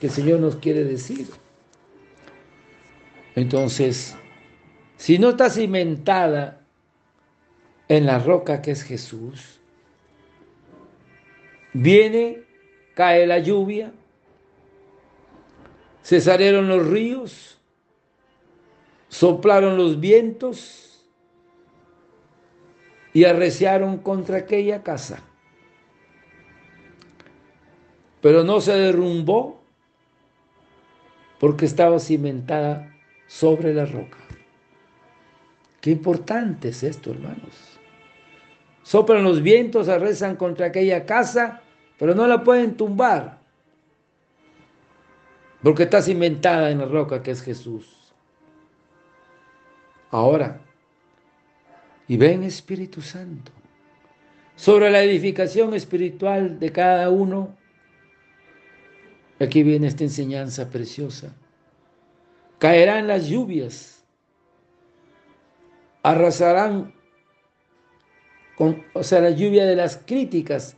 que 0.00 0.08
el 0.08 0.12
Señor 0.12 0.40
nos 0.40 0.56
quiere 0.56 0.82
decir. 0.82 1.28
Entonces, 3.36 4.16
si 4.96 5.16
no 5.20 5.30
está 5.30 5.48
cimentada 5.48 6.60
en 7.86 8.06
la 8.06 8.18
roca 8.18 8.60
que 8.62 8.72
es 8.72 8.82
Jesús, 8.82 9.59
Viene, 11.72 12.42
cae 12.94 13.26
la 13.26 13.38
lluvia, 13.38 13.92
se 16.02 16.20
salieron 16.20 16.68
los 16.68 16.86
ríos, 16.86 17.58
soplaron 19.08 19.76
los 19.76 20.00
vientos 20.00 21.06
y 23.12 23.24
arreciaron 23.24 23.98
contra 23.98 24.38
aquella 24.38 24.82
casa. 24.82 25.22
Pero 28.20 28.44
no 28.44 28.60
se 28.60 28.72
derrumbó 28.72 29.62
porque 31.38 31.64
estaba 31.64 31.98
cimentada 31.98 32.94
sobre 33.26 33.72
la 33.72 33.86
roca. 33.86 34.18
Qué 35.80 35.90
importante 35.90 36.68
es 36.68 36.82
esto, 36.82 37.12
hermanos. 37.12 37.79
Soplan 38.90 39.22
los 39.22 39.40
vientos, 39.40 39.88
arrezan 39.88 40.34
contra 40.34 40.66
aquella 40.66 41.06
casa, 41.06 41.62
pero 41.96 42.12
no 42.12 42.26
la 42.26 42.42
pueden 42.42 42.76
tumbar, 42.76 43.38
porque 45.62 45.84
está 45.84 46.02
cimentada 46.02 46.72
en 46.72 46.78
la 46.78 46.86
roca 46.86 47.22
que 47.22 47.30
es 47.30 47.40
Jesús. 47.40 48.12
Ahora, 50.10 50.60
y 52.08 52.16
ven 52.16 52.42
Espíritu 52.42 53.00
Santo, 53.00 53.52
sobre 54.56 54.90
la 54.90 55.04
edificación 55.04 55.72
espiritual 55.74 56.58
de 56.58 56.72
cada 56.72 57.10
uno, 57.10 57.56
aquí 59.38 59.62
viene 59.62 59.86
esta 59.86 60.02
enseñanza 60.02 60.68
preciosa, 60.68 61.32
caerán 62.58 63.06
las 63.06 63.28
lluvias, 63.28 64.04
arrasarán 66.02 66.98
o 68.92 69.02
sea, 69.02 69.20
la 69.20 69.30
lluvia 69.30 69.64
de 69.64 69.74
las 69.74 69.96
críticas 69.96 70.76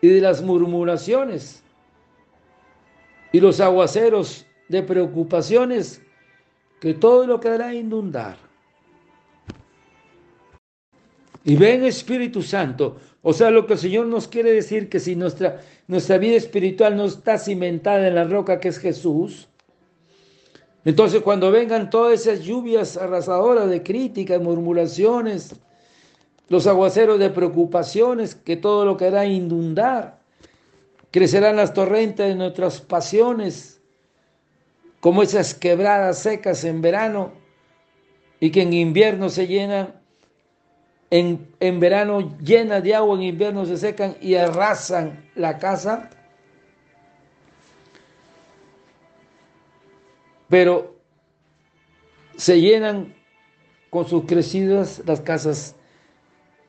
y 0.00 0.08
de 0.08 0.20
las 0.20 0.42
murmuraciones 0.42 1.62
y 3.32 3.40
los 3.40 3.60
aguaceros 3.60 4.46
de 4.68 4.82
preocupaciones 4.82 6.00
que 6.80 6.94
todo 6.94 7.26
lo 7.26 7.38
quedará 7.40 7.74
inundar. 7.74 8.36
Y 11.44 11.56
ven 11.56 11.84
Espíritu 11.84 12.42
Santo, 12.42 12.96
o 13.22 13.32
sea, 13.32 13.50
lo 13.50 13.66
que 13.66 13.74
el 13.74 13.78
Señor 13.78 14.06
nos 14.06 14.28
quiere 14.28 14.52
decir 14.52 14.88
que 14.88 15.00
si 15.00 15.14
nuestra, 15.14 15.60
nuestra 15.86 16.18
vida 16.18 16.36
espiritual 16.36 16.96
no 16.96 17.04
está 17.04 17.38
cimentada 17.38 18.08
en 18.08 18.14
la 18.14 18.24
roca 18.24 18.60
que 18.60 18.68
es 18.68 18.78
Jesús, 18.78 19.48
entonces 20.84 21.20
cuando 21.20 21.50
vengan 21.50 21.90
todas 21.90 22.20
esas 22.20 22.40
lluvias 22.40 22.96
arrasadoras 22.96 23.68
de 23.68 23.82
críticas, 23.82 24.40
murmuraciones, 24.40 25.54
los 26.48 26.66
aguaceros 26.66 27.18
de 27.18 27.30
preocupaciones, 27.30 28.34
que 28.34 28.56
todo 28.56 28.84
lo 28.84 28.96
que 28.96 29.06
hará 29.06 29.26
inundar. 29.26 30.18
Crecerán 31.10 31.56
las 31.56 31.74
torrentes 31.74 32.28
de 32.28 32.34
nuestras 32.34 32.80
pasiones, 32.80 33.80
como 35.00 35.22
esas 35.22 35.54
quebradas 35.54 36.18
secas 36.18 36.64
en 36.64 36.82
verano 36.82 37.32
y 38.40 38.50
que 38.50 38.62
en 38.62 38.72
invierno 38.72 39.28
se 39.28 39.46
llenan, 39.46 39.94
en, 41.10 41.48
en 41.60 41.80
verano 41.80 42.36
llenas 42.38 42.82
de 42.82 42.94
agua, 42.94 43.16
en 43.16 43.22
invierno 43.22 43.64
se 43.64 43.76
secan 43.76 44.16
y 44.20 44.34
arrasan 44.34 45.30
la 45.34 45.58
casa. 45.58 46.10
Pero 50.48 50.96
se 52.36 52.60
llenan 52.60 53.14
con 53.90 54.06
sus 54.06 54.24
crecidas 54.24 55.02
las 55.06 55.20
casas 55.20 55.74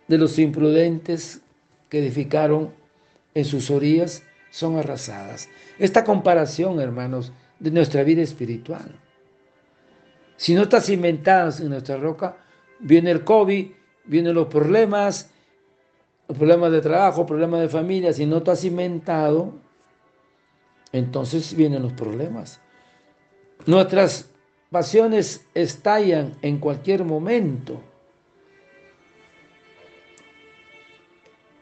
de 0.10 0.18
los 0.18 0.38
imprudentes 0.40 1.40
que 1.88 2.00
edificaron 2.00 2.74
en 3.36 3.46
sus 3.46 3.72
orillas 3.72 4.24
son 4.50 4.78
arrasadas. 4.78 5.48
Esta 5.78 6.04
comparación, 6.04 6.82
hermanos, 6.82 7.32
de 7.60 7.72
nuestra 7.72 8.04
vida 8.04 8.22
espiritual. 8.22 8.92
Si 10.36 10.56
no 10.56 10.64
está 10.64 10.82
cimentada 10.82 11.56
en 11.60 11.70
nuestra 11.70 11.98
roca, 11.98 12.38
viene 12.80 13.12
el 13.12 13.24
COVID, 13.24 13.68
vienen 14.06 14.34
los 14.34 14.48
problemas, 14.48 15.30
los 16.28 16.38
problemas 16.38 16.72
de 16.72 16.82
trabajo, 16.82 17.26
problemas 17.26 17.62
de 17.62 17.70
familia. 17.70 18.12
Si 18.12 18.26
no 18.26 18.38
está 18.38 18.56
cimentado, 18.56 19.54
entonces 20.92 21.54
vienen 21.54 21.84
los 21.84 21.94
problemas. 21.94 22.60
Nuestras 23.68 24.30
pasiones 24.72 25.46
estallan 25.54 26.36
en 26.42 26.58
cualquier 26.58 27.04
momento. 27.04 27.82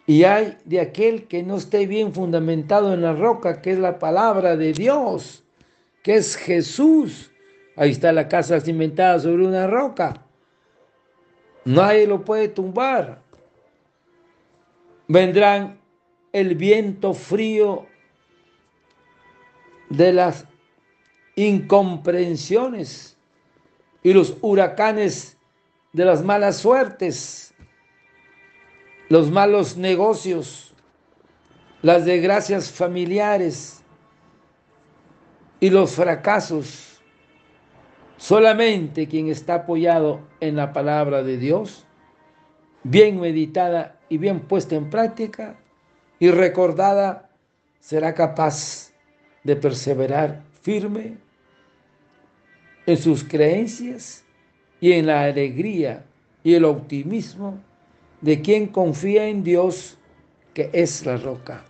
Y 0.10 0.24
hay 0.24 0.58
de 0.64 0.80
aquel 0.80 1.28
que 1.28 1.44
no 1.44 1.58
esté 1.58 1.86
bien 1.86 2.14
fundamentado 2.14 2.94
en 2.94 3.02
la 3.02 3.14
roca, 3.14 3.62
que 3.62 3.74
es 3.74 3.78
la 3.78 4.00
palabra 4.00 4.56
de 4.56 4.72
Dios, 4.72 5.44
que 6.02 6.16
es 6.16 6.38
Jesús. 6.38 7.30
Ahí 7.76 7.92
está 7.92 8.14
la 8.14 8.30
casa 8.30 8.62
cimentada 8.62 9.20
sobre 9.20 9.46
una 9.46 9.68
roca. 9.68 10.24
Nadie 11.66 12.08
lo 12.08 12.24
puede 12.24 12.48
tumbar. 12.48 13.22
Vendrán 15.10 15.78
el 16.32 16.56
viento 16.56 17.14
frío 17.14 17.86
de 19.90 20.14
las 20.14 20.46
incomprensiones 21.36 23.18
y 24.04 24.14
los 24.14 24.38
huracanes 24.40 25.38
de 25.92 26.06
las 26.06 26.24
malas 26.24 26.58
suertes 26.58 27.47
los 29.10 29.32
malos 29.32 29.78
negocios, 29.78 30.74
las 31.82 32.06
desgracias 32.06 32.72
familiares 32.72 33.82
y 35.60 35.70
los 35.70 35.92
fracasos. 35.92 37.02
Solamente 38.18 39.08
quien 39.08 39.30
está 39.30 39.56
apoyado 39.56 40.22
en 40.40 40.56
la 40.56 40.74
palabra 40.74 41.24
de 41.24 41.38
Dios, 41.38 41.86
bien 42.84 43.20
meditada 43.20 44.00
y 44.10 44.18
bien 44.18 44.40
puesta 44.40 44.76
en 44.76 44.90
práctica 44.90 45.60
y 46.20 46.32
recordada, 46.32 47.30
será 47.80 48.14
capaz 48.14 48.92
de 49.44 49.56
perseverar 49.56 50.42
firme 50.62 51.18
en 52.86 52.98
sus 52.98 53.24
creencias 53.24 54.26
y 54.82 54.94
en 54.94 55.06
la 55.06 55.24
alegría 55.24 56.04
y 56.44 56.56
el 56.56 56.66
optimismo 56.66 57.62
de 58.22 58.42
quien 58.42 58.68
confía 58.68 59.28
en 59.28 59.44
Dios, 59.44 59.98
que 60.54 60.70
es 60.74 61.06
la 61.06 61.18
roca. 61.18 61.64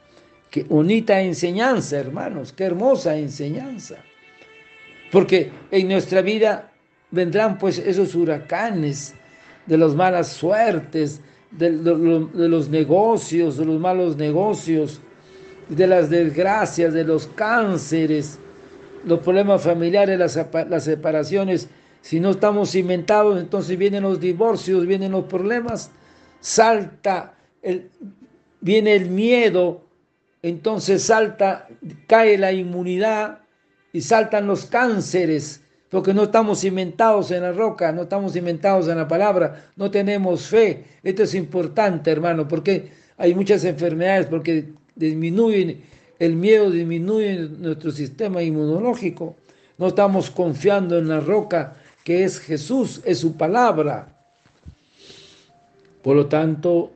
Qué 0.50 0.64
bonita 0.64 1.22
enseñanza, 1.22 1.98
hermanos, 2.00 2.54
qué 2.54 2.64
hermosa 2.64 3.18
enseñanza. 3.18 3.98
Porque 5.12 5.52
en 5.72 5.90
nuestra 5.90 6.22
vida 6.22 6.72
vendrán 7.12 7.58
pues 7.58 7.78
esos 7.78 8.16
huracanes 8.16 9.14
de 9.66 9.78
las 9.78 9.96
malas 9.96 10.30
suertes, 10.30 11.22
de, 11.52 11.72
los 11.72 12.70
negocios, 12.70 13.58
de 13.58 13.66
los 13.66 13.80
malos 13.80 14.18
negocios, 14.18 15.02
de 15.70 15.88
las 15.88 16.10
desgracias, 16.10 16.94
de 16.94 17.04
los 17.04 17.28
cánceres, 17.28 18.40
los 19.06 19.20
problemas 19.20 19.64
familiares, 19.64 20.18
las, 20.18 20.40
las 20.70 20.84
separaciones. 20.84 21.70
Si 22.02 22.20
no 22.20 22.32
estamos 22.32 22.72
cimentados, 22.72 23.40
entonces 23.40 23.78
vienen 23.78 24.04
los 24.04 24.20
divorcios, 24.20 24.86
vienen 24.86 25.12
los 25.12 25.26
problemas 25.26 25.92
salta, 26.39 27.36
el, 27.62 27.89
viene 28.62 28.95
el 28.95 29.10
miedo, 29.10 29.84
entonces 30.41 31.04
salta, 31.04 31.67
cae 32.08 32.38
la 32.38 32.52
inmunidad 32.52 33.39
y 33.93 34.02
saltan 34.02 34.47
los 34.47 34.65
cánceres, 34.65 35.63
porque 35.89 36.13
no 36.13 36.23
estamos 36.23 36.62
cimentados 36.62 37.32
en 37.32 37.43
la 37.43 37.52
roca, 37.52 37.91
no 37.91 38.04
estamos 38.04 38.34
cimentados 38.34 38.88
en 38.88 38.97
la 38.97 39.08
palabra, 39.08 39.71
no 39.76 39.89
tenemos 39.89 40.47
fe. 40.47 40.86
Esto 41.04 41.23
es 41.23 41.34
importante, 41.34 42.12
hermano, 42.12 42.47
porque 42.47 42.91
hay 43.17 43.34
muchas 43.34 43.63
enfermedades, 43.63 44.28
porque 44.28 44.65
disminuyen, 44.95 45.82
el 46.19 46.36
miedo 46.36 46.69
disminuye 46.71 47.50
nuestro 47.58 47.91
sistema 47.91 48.41
inmunológico. 48.43 49.36
No 49.78 49.88
estamos 49.88 50.30
confiando 50.32 50.97
en 50.97 51.08
la 51.08 51.19
roca 51.19 51.76
que 52.04 52.23
es 52.23 52.39
Jesús, 52.39 53.02
es 53.06 53.19
su 53.19 53.36
palabra. 53.36 54.17
Por 56.08 56.15
lo 56.15 56.28
tanto, 56.28 56.93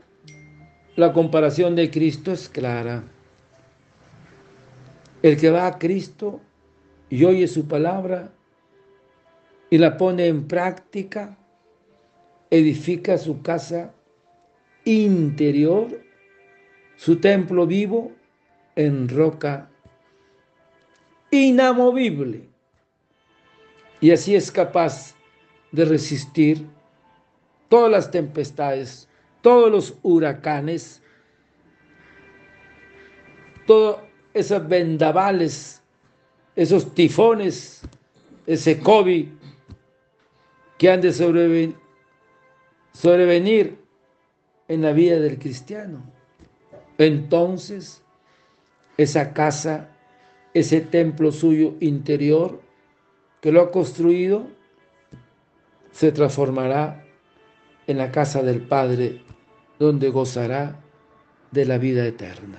la 0.95 1.11
comparación 1.11 1.75
de 1.75 1.91
Cristo 1.91 2.31
es 2.31 2.47
clara. 2.47 3.03
El 5.21 5.35
que 5.35 5.49
va 5.49 5.67
a 5.67 5.77
Cristo 5.77 6.39
y 7.09 7.25
oye 7.25 7.45
su 7.49 7.67
palabra 7.67 8.31
y 9.69 9.79
la 9.79 9.97
pone 9.97 10.27
en 10.27 10.47
práctica, 10.47 11.37
edifica 12.49 13.17
su 13.17 13.41
casa 13.41 13.93
interior, 14.85 15.89
su 16.95 17.17
templo 17.17 17.67
vivo 17.67 18.13
en 18.77 19.09
roca 19.09 19.69
inamovible. 21.31 22.47
Y 23.99 24.11
así 24.11 24.35
es 24.35 24.49
capaz 24.53 25.15
de 25.73 25.83
resistir 25.83 26.65
todas 27.71 27.89
las 27.89 28.11
tempestades, 28.11 29.07
todos 29.41 29.71
los 29.71 29.97
huracanes, 30.03 31.01
todos 33.65 34.01
esos 34.33 34.67
vendavales, 34.67 35.81
esos 36.53 36.93
tifones, 36.93 37.81
ese 38.45 38.77
COVID 38.77 39.25
que 40.77 40.91
han 40.91 40.99
de 40.99 41.13
sobrevenir, 41.13 41.77
sobrevenir 42.91 43.77
en 44.67 44.81
la 44.81 44.91
vida 44.91 45.17
del 45.21 45.39
cristiano. 45.39 46.03
Entonces, 46.97 48.03
esa 48.97 49.31
casa, 49.31 49.95
ese 50.53 50.81
templo 50.81 51.31
suyo 51.31 51.75
interior 51.79 52.61
que 53.39 53.53
lo 53.53 53.61
ha 53.61 53.71
construido, 53.71 54.45
se 55.91 56.11
transformará 56.11 57.05
en 57.91 57.97
la 57.97 58.11
casa 58.11 58.41
del 58.41 58.61
Padre, 58.61 59.21
donde 59.79 60.09
gozará 60.09 60.79
de 61.51 61.65
la 61.65 61.77
vida 61.77 62.05
eterna. 62.05 62.57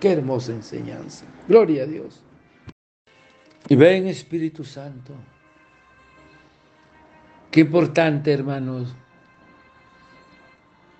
Qué 0.00 0.12
hermosa 0.12 0.52
enseñanza. 0.52 1.26
Gloria 1.48 1.84
a 1.84 1.86
Dios. 1.86 2.22
Y 3.68 3.76
ven 3.76 4.06
Espíritu 4.06 4.64
Santo. 4.64 5.14
Qué 7.50 7.60
importante, 7.60 8.32
hermanos, 8.32 8.94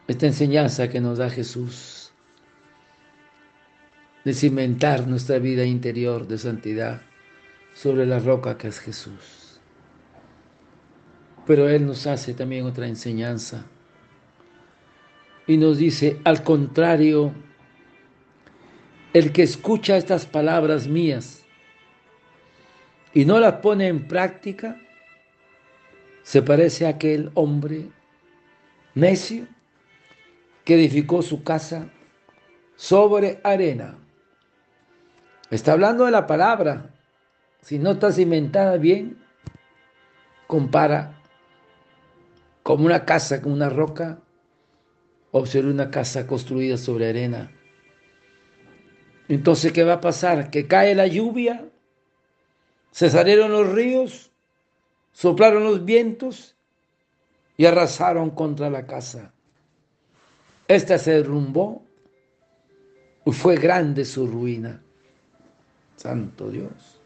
esta 0.09 0.27
enseñanza 0.27 0.89
que 0.89 1.01
nos 1.01 1.19
da 1.19 1.29
Jesús 1.31 2.13
de 4.25 4.35
cimentar 4.35 5.07
nuestra 5.07 5.39
vida 5.39 5.65
interior 5.65 6.27
de 6.27 6.39
santidad 6.39 7.03
sobre 7.75 8.07
la 8.07 8.19
roca 8.19 8.59
que 8.59 8.69
es 8.69 8.81
Jesús. 8.81 9.46
Pero 11.47 11.69
Él 11.69 11.87
nos 11.87 12.07
hace 12.07 12.35
también 12.35 12.67
otra 12.67 12.87
enseñanza 12.89 13.65
y 15.47 15.57
nos 15.57 15.79
dice, 15.79 16.21
al 16.25 16.43
contrario, 16.43 17.33
el 19.13 19.33
que 19.33 19.45
escucha 19.45 19.97
estas 19.97 20.27
palabras 20.27 20.89
mías 20.89 21.45
y 23.15 23.25
no 23.25 23.39
las 23.39 23.55
pone 23.55 23.87
en 23.87 24.09
práctica, 24.09 24.81
se 26.23 26.43
parece 26.43 26.87
a 26.87 26.91
aquel 26.91 27.31
hombre 27.35 27.89
necio 28.95 29.47
que 30.65 30.75
edificó 30.75 31.23
su 31.23 31.45
casa 31.45 31.89
sobre 32.75 33.41
arena. 33.45 33.97
Está 35.51 35.73
hablando 35.73 36.05
de 36.05 36.11
la 36.11 36.27
palabra. 36.27 36.91
Si 37.63 37.79
no 37.79 37.93
está 37.93 38.11
cimentada 38.11 38.77
bien, 38.77 39.23
compara 40.49 41.16
como 42.67 42.85
una 42.85 43.05
casa, 43.05 43.41
como 43.41 43.55
una 43.55 43.69
roca, 43.69 44.19
observe 45.31 45.71
una 45.71 45.89
casa 45.89 46.27
construida 46.27 46.77
sobre 46.77 47.11
arena. 47.11 47.53
Entonces, 49.29 49.71
¿qué 49.71 49.85
va 49.85 49.93
a 49.93 50.01
pasar? 50.01 50.51
Que 50.51 50.67
cae 50.67 50.97
la 50.97 51.07
lluvia, 51.07 51.65
se 52.91 53.09
salieron 53.09 53.53
los 53.53 53.73
ríos, 53.73 54.33
soplaron 55.13 55.63
los 55.63 55.85
vientos 55.85 56.57
y 57.57 57.67
arrasaron 57.67 58.31
contra 58.31 58.69
la 58.69 58.85
casa. 58.85 59.33
Esta 60.67 60.99
se 60.99 61.13
derrumbó 61.13 61.85
y 63.25 63.31
fue 63.31 63.55
grande 63.55 64.05
su 64.05 64.27
ruina. 64.27 64.83
Santo 65.95 66.51
Dios. 66.51 67.01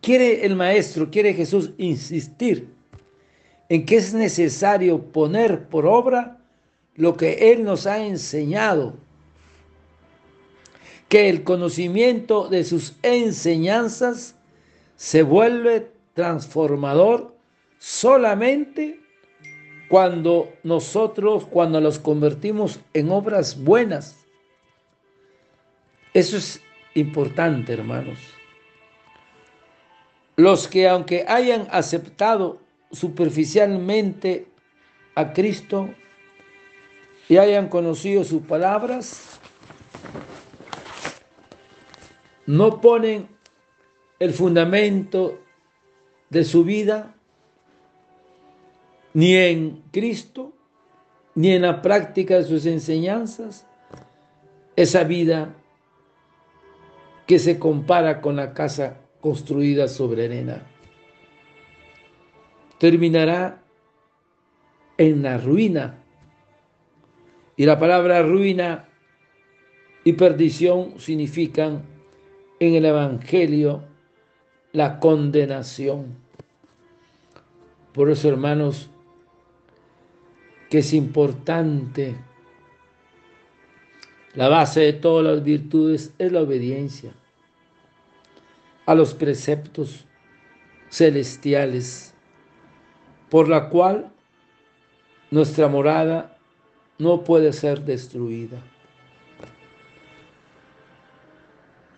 Quiere 0.00 0.44
el 0.44 0.56
maestro, 0.56 1.08
quiere 1.12 1.32
Jesús 1.32 1.70
insistir 1.78 2.73
en 3.68 3.86
que 3.86 3.96
es 3.96 4.14
necesario 4.14 5.02
poner 5.02 5.68
por 5.68 5.86
obra 5.86 6.38
lo 6.94 7.16
que 7.16 7.52
Él 7.52 7.64
nos 7.64 7.86
ha 7.86 8.04
enseñado. 8.04 8.94
que 11.08 11.28
el 11.28 11.44
conocimiento 11.44 12.48
de 12.48 12.64
sus 12.64 12.96
enseñanzas 13.02 14.34
se 14.96 15.22
vuelve 15.22 15.92
transformador 16.14 17.36
solamente 17.78 19.00
cuando 19.88 20.52
nosotros, 20.62 21.46
cuando 21.46 21.80
los 21.80 22.00
convertimos 22.00 22.80
en 22.94 23.10
obras 23.10 23.62
buenas. 23.62 24.24
Eso 26.14 26.36
es 26.36 26.60
importante, 26.94 27.74
hermanos. 27.74 28.18
Los 30.36 30.66
que 30.66 30.88
aunque 30.88 31.24
hayan 31.28 31.68
aceptado 31.70 32.58
superficialmente 32.94 34.46
a 35.14 35.32
Cristo 35.32 35.90
y 37.28 37.36
hayan 37.36 37.68
conocido 37.68 38.24
sus 38.24 38.42
palabras, 38.42 39.40
no 42.46 42.80
ponen 42.80 43.28
el 44.18 44.32
fundamento 44.32 45.40
de 46.30 46.44
su 46.44 46.64
vida 46.64 47.14
ni 49.12 49.36
en 49.36 49.82
Cristo, 49.92 50.52
ni 51.34 51.52
en 51.52 51.62
la 51.62 51.80
práctica 51.82 52.36
de 52.36 52.44
sus 52.44 52.66
enseñanzas, 52.66 53.66
esa 54.76 55.04
vida 55.04 55.54
que 57.26 57.38
se 57.38 57.58
compara 57.58 58.20
con 58.20 58.36
la 58.36 58.52
casa 58.52 58.98
construida 59.20 59.88
sobre 59.88 60.26
arena. 60.26 60.73
Terminará 62.84 63.62
en 64.98 65.22
la 65.22 65.38
ruina. 65.38 66.04
Y 67.56 67.64
la 67.64 67.78
palabra 67.78 68.22
ruina 68.22 68.90
y 70.04 70.12
perdición 70.12 71.00
significan 71.00 71.82
en 72.60 72.74
el 72.74 72.84
Evangelio 72.84 73.84
la 74.72 75.00
condenación. 75.00 76.14
Por 77.94 78.10
eso, 78.10 78.28
hermanos, 78.28 78.90
que 80.68 80.80
es 80.80 80.92
importante, 80.92 82.14
la 84.34 84.50
base 84.50 84.80
de 84.80 84.92
todas 84.92 85.24
las 85.24 85.42
virtudes 85.42 86.12
es 86.18 86.30
la 86.30 86.42
obediencia 86.42 87.14
a 88.84 88.94
los 88.94 89.14
preceptos 89.14 90.04
celestiales, 90.90 92.13
por 93.30 93.48
la 93.48 93.68
cual 93.68 94.10
nuestra 95.30 95.68
morada 95.68 96.36
no 96.98 97.24
puede 97.24 97.52
ser 97.52 97.80
destruida. 97.80 98.58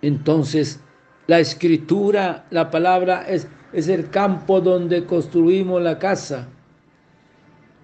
Entonces, 0.03 0.81
la 1.27 1.41
escritura, 1.41 2.47
la 2.51 2.71
palabra 2.71 3.27
es, 3.29 3.49
es 3.73 3.89
el 3.89 4.11
campo 4.11 4.61
donde 4.61 5.05
construimos 5.05 5.83
la 5.83 5.99
casa. 5.99 6.49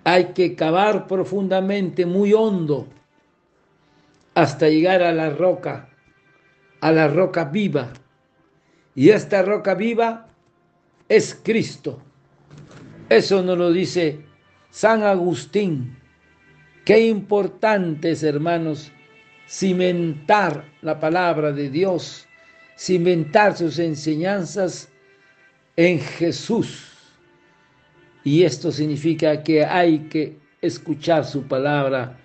Hay 0.04 0.26
que 0.32 0.54
cavar 0.54 1.06
profundamente, 1.06 2.06
muy 2.06 2.32
hondo, 2.32 2.86
hasta 4.34 4.68
llegar 4.68 5.02
a 5.02 5.12
la 5.12 5.30
roca, 5.30 5.88
a 6.80 6.92
la 6.92 7.08
roca 7.08 7.44
viva. 7.44 7.92
Y 8.94 9.10
esta 9.10 9.42
roca 9.42 9.74
viva 9.74 10.28
es 11.08 11.38
Cristo. 11.42 12.00
Eso 13.08 13.42
nos 13.42 13.58
lo 13.58 13.72
dice 13.72 14.20
San 14.70 15.02
Agustín. 15.02 15.96
Qué 16.84 17.06
importante 17.06 18.10
es, 18.10 18.22
hermanos, 18.22 18.90
cimentar 19.46 20.64
la 20.80 20.98
palabra 20.98 21.52
de 21.52 21.70
Dios 21.70 22.26
cimentar 22.82 23.56
sus 23.56 23.78
enseñanzas 23.78 24.88
en 25.76 26.00
Jesús. 26.00 26.88
Y 28.24 28.42
esto 28.42 28.72
significa 28.72 29.42
que 29.44 29.64
hay 29.64 30.00
que 30.08 30.38
escuchar 30.60 31.24
su 31.24 31.44
palabra, 31.44 32.18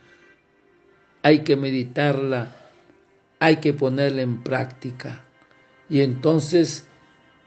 hay 1.21 1.39
que 1.43 1.55
meditarla, 1.55 2.55
hay 3.39 3.57
que 3.57 3.73
ponerla 3.73 4.23
en 4.23 4.41
práctica. 4.41 5.23
Y 5.89 6.01
entonces 6.01 6.87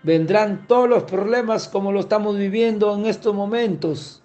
vendrán 0.02 0.66
todos 0.66 0.88
los 0.88 1.04
problemas 1.04 1.68
como 1.68 1.92
lo 1.92 2.00
estamos 2.00 2.36
viviendo 2.36 2.94
en 2.94 3.06
estos 3.06 3.34
momentos. 3.34 4.22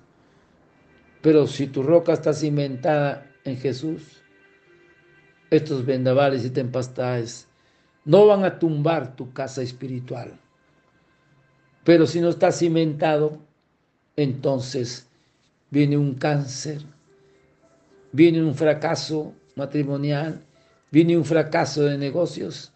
Pero 1.22 1.48
si 1.48 1.68
tu 1.68 1.84
roca 1.84 2.14
está 2.14 2.34
cimentada 2.34 3.32
en 3.44 3.58
Jesús, 3.58 4.24
estos 5.50 5.86
vendavales 5.86 6.46
y 6.46 6.50
tempestades 6.50 7.48
no 8.04 8.28
van 8.28 8.44
a 8.44 8.60
tumbar 8.60 9.16
tu 9.16 9.34
casa 9.34 9.62
espiritual. 9.62 10.40
Pero 11.84 12.06
si 12.06 12.20
no 12.20 12.30
está 12.30 12.52
cimentado, 12.52 13.40
entonces 14.16 15.08
viene 15.70 15.98
un 15.98 16.16
cáncer, 16.16 16.82
viene 18.12 18.44
un 18.44 18.56
fracaso 18.56 19.34
matrimonial, 19.56 20.42
viene 20.92 21.18
un 21.18 21.26
fracaso 21.26 21.84
de 21.84 21.98
negocios 21.98 22.72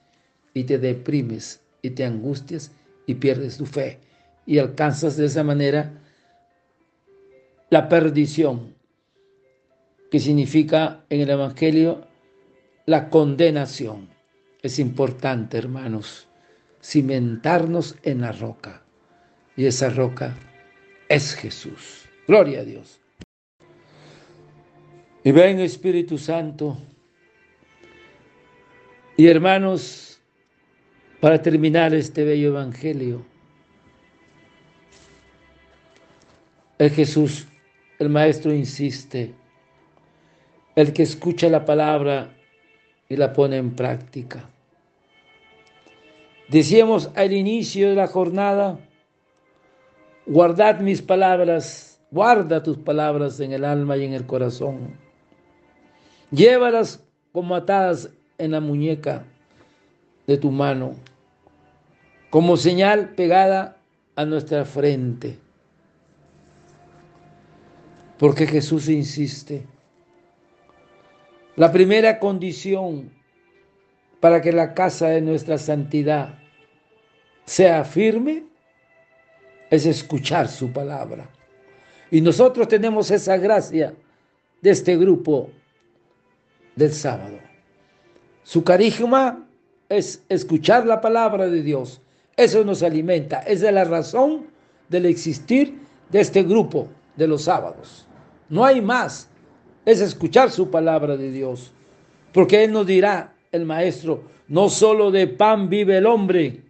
y 0.53 0.63
te 0.63 0.77
deprimes 0.77 1.61
y 1.81 1.91
te 1.91 2.05
angustias 2.05 2.71
y 3.09 3.15
pierdes 3.15 3.57
tu 3.57 3.65
fe 3.65 3.97
y 4.45 4.59
alcanzas 4.59 5.17
de 5.17 5.25
esa 5.25 5.43
manera 5.43 5.99
la 7.71 7.89
perdición, 7.89 8.75
que 10.11 10.19
significa 10.19 11.05
en 11.09 11.21
el 11.21 11.29
Evangelio 11.31 12.05
la 12.85 13.09
condenación. 13.09 14.09
Es 14.61 14.77
importante, 14.77 15.57
hermanos, 15.57 16.27
cimentarnos 16.83 17.95
en 18.03 18.21
la 18.21 18.31
roca. 18.31 18.83
Y 19.55 19.65
esa 19.65 19.89
roca 19.89 20.37
es 21.07 21.33
Jesús. 21.33 22.05
Gloria 22.27 22.59
a 22.59 22.63
Dios. 22.63 23.01
Y 25.23 25.31
ven 25.31 25.59
Espíritu 25.59 26.19
Santo. 26.19 26.77
Y 29.17 29.25
hermanos, 29.25 30.08
para 31.19 31.41
terminar 31.41 31.93
este 31.93 32.23
bello 32.23 32.49
evangelio, 32.49 33.25
el 36.77 36.89
Jesús, 36.91 37.47
el 37.99 38.09
Maestro 38.09 38.53
insiste, 38.53 39.33
el 40.75 40.93
que 40.93 41.03
escucha 41.03 41.49
la 41.49 41.65
palabra 41.65 42.33
y 43.09 43.17
la 43.17 43.33
pone 43.33 43.57
en 43.57 43.75
práctica. 43.75 44.49
Decíamos 46.47 47.11
al 47.15 47.33
inicio 47.33 47.89
de 47.89 47.95
la 47.95 48.07
jornada, 48.07 48.79
guardad 50.25 50.79
mis 50.79 51.01
palabras, 51.01 52.01
guarda 52.11 52.63
tus 52.63 52.77
palabras 52.77 53.39
en 53.41 53.51
el 53.51 53.65
alma 53.65 53.97
y 53.97 54.05
en 54.05 54.13
el 54.13 54.25
corazón. 54.25 54.97
Llévalas 56.31 57.03
como 57.33 57.55
atadas 57.55 58.09
en 58.37 58.51
la 58.51 58.61
muñeca 58.61 59.25
de 60.29 60.37
tu 60.37 60.51
mano, 60.51 60.93
como 62.29 62.55
señal 62.55 63.15
pegada 63.15 63.77
a 64.15 64.25
nuestra 64.25 64.63
frente. 64.63 65.39
Porque 68.19 68.45
Jesús 68.45 68.89
insiste 68.89 69.65
la 71.55 71.71
primera 71.71 72.19
condición 72.19 73.11
para 74.19 74.39
que 74.39 74.51
la 74.51 74.75
casa 74.75 75.07
de 75.07 75.21
nuestra 75.21 75.57
santidad 75.57 76.37
sea 77.45 77.83
firme 77.83 78.43
es 79.71 79.87
escuchar 79.87 80.47
su 80.47 80.71
palabra. 80.71 81.27
Y 82.11 82.21
nosotros 82.21 82.67
tenemos 82.67 83.09
esa 83.09 83.35
gracia 83.37 83.95
de 84.61 84.69
este 84.69 84.95
grupo 84.95 85.49
del 86.75 86.93
sábado. 86.93 87.39
Su 88.43 88.63
carisma 88.63 89.48
es 89.89 90.23
escuchar 90.29 90.85
la 90.85 91.01
palabra 91.01 91.49
de 91.49 91.61
Dios. 91.63 92.01
Eso 92.37 92.63
nos 92.63 92.83
alimenta. 92.83 93.39
Es 93.39 93.61
la 93.61 93.83
razón 93.83 94.47
del 94.87 95.05
existir 95.07 95.79
de 96.09 96.21
este 96.21 96.43
grupo 96.43 96.87
de 97.15 97.27
los 97.27 97.43
sábados. 97.43 98.07
No 98.47 98.63
hay 98.63 98.81
más 98.81 99.29
es 99.85 100.01
escuchar 100.01 100.51
su 100.51 100.69
palabra 100.69 101.17
de 101.17 101.31
Dios. 101.31 101.71
Porque 102.31 102.63
Él 102.63 102.71
nos 102.71 102.85
dirá, 102.85 103.33
el 103.51 103.65
Maestro, 103.65 104.23
no 104.47 104.69
solo 104.69 105.09
de 105.09 105.27
pan 105.27 105.69
vive 105.69 105.97
el 105.97 106.05
hombre, 106.05 106.61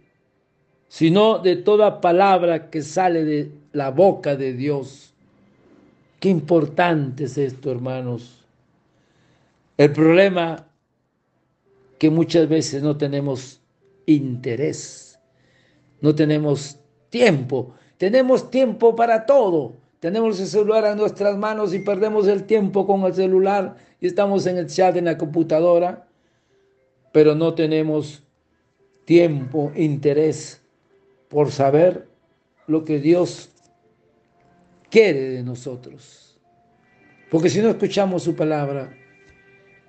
sino 0.88 1.38
de 1.38 1.56
toda 1.56 2.00
palabra 2.00 2.70
que 2.70 2.82
sale 2.82 3.24
de 3.24 3.52
la 3.72 3.90
boca 3.90 4.36
de 4.36 4.54
Dios. 4.54 5.12
Qué 6.18 6.30
importante 6.30 7.24
es 7.24 7.36
esto, 7.36 7.70
hermanos. 7.70 8.44
El 9.76 9.92
problema 9.92 10.66
que 12.00 12.08
muchas 12.08 12.48
veces 12.48 12.82
no 12.82 12.96
tenemos 12.96 13.60
interés, 14.06 15.20
no 16.00 16.14
tenemos 16.14 16.80
tiempo, 17.10 17.74
tenemos 17.98 18.50
tiempo 18.50 18.96
para 18.96 19.26
todo, 19.26 19.76
tenemos 20.00 20.40
el 20.40 20.46
celular 20.46 20.86
en 20.86 20.96
nuestras 20.96 21.36
manos 21.36 21.74
y 21.74 21.80
perdemos 21.80 22.26
el 22.26 22.44
tiempo 22.44 22.86
con 22.86 23.02
el 23.02 23.12
celular 23.12 23.76
y 24.00 24.06
estamos 24.06 24.46
en 24.46 24.56
el 24.56 24.66
chat 24.66 24.96
en 24.96 25.04
la 25.04 25.18
computadora. 25.18 26.08
pero 27.12 27.34
no 27.34 27.52
tenemos 27.52 28.22
tiempo, 29.04 29.70
interés 29.76 30.62
por 31.28 31.50
saber 31.50 32.08
lo 32.66 32.82
que 32.82 32.98
Dios 32.98 33.50
quiere 34.88 35.20
de 35.20 35.42
nosotros. 35.42 36.40
Porque 37.30 37.50
si 37.50 37.60
no 37.60 37.68
escuchamos 37.68 38.22
su 38.22 38.34
palabra, 38.34 38.96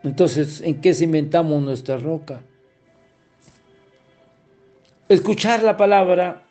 entonces, 0.04 0.62
¿en 0.62 0.82
qué 0.82 0.94
cimentamos 0.94 1.62
nuestra 1.62 1.98
roca? 1.98 2.42
Escuchar 5.08 5.62
la 5.62 5.78
palabra, 5.78 6.44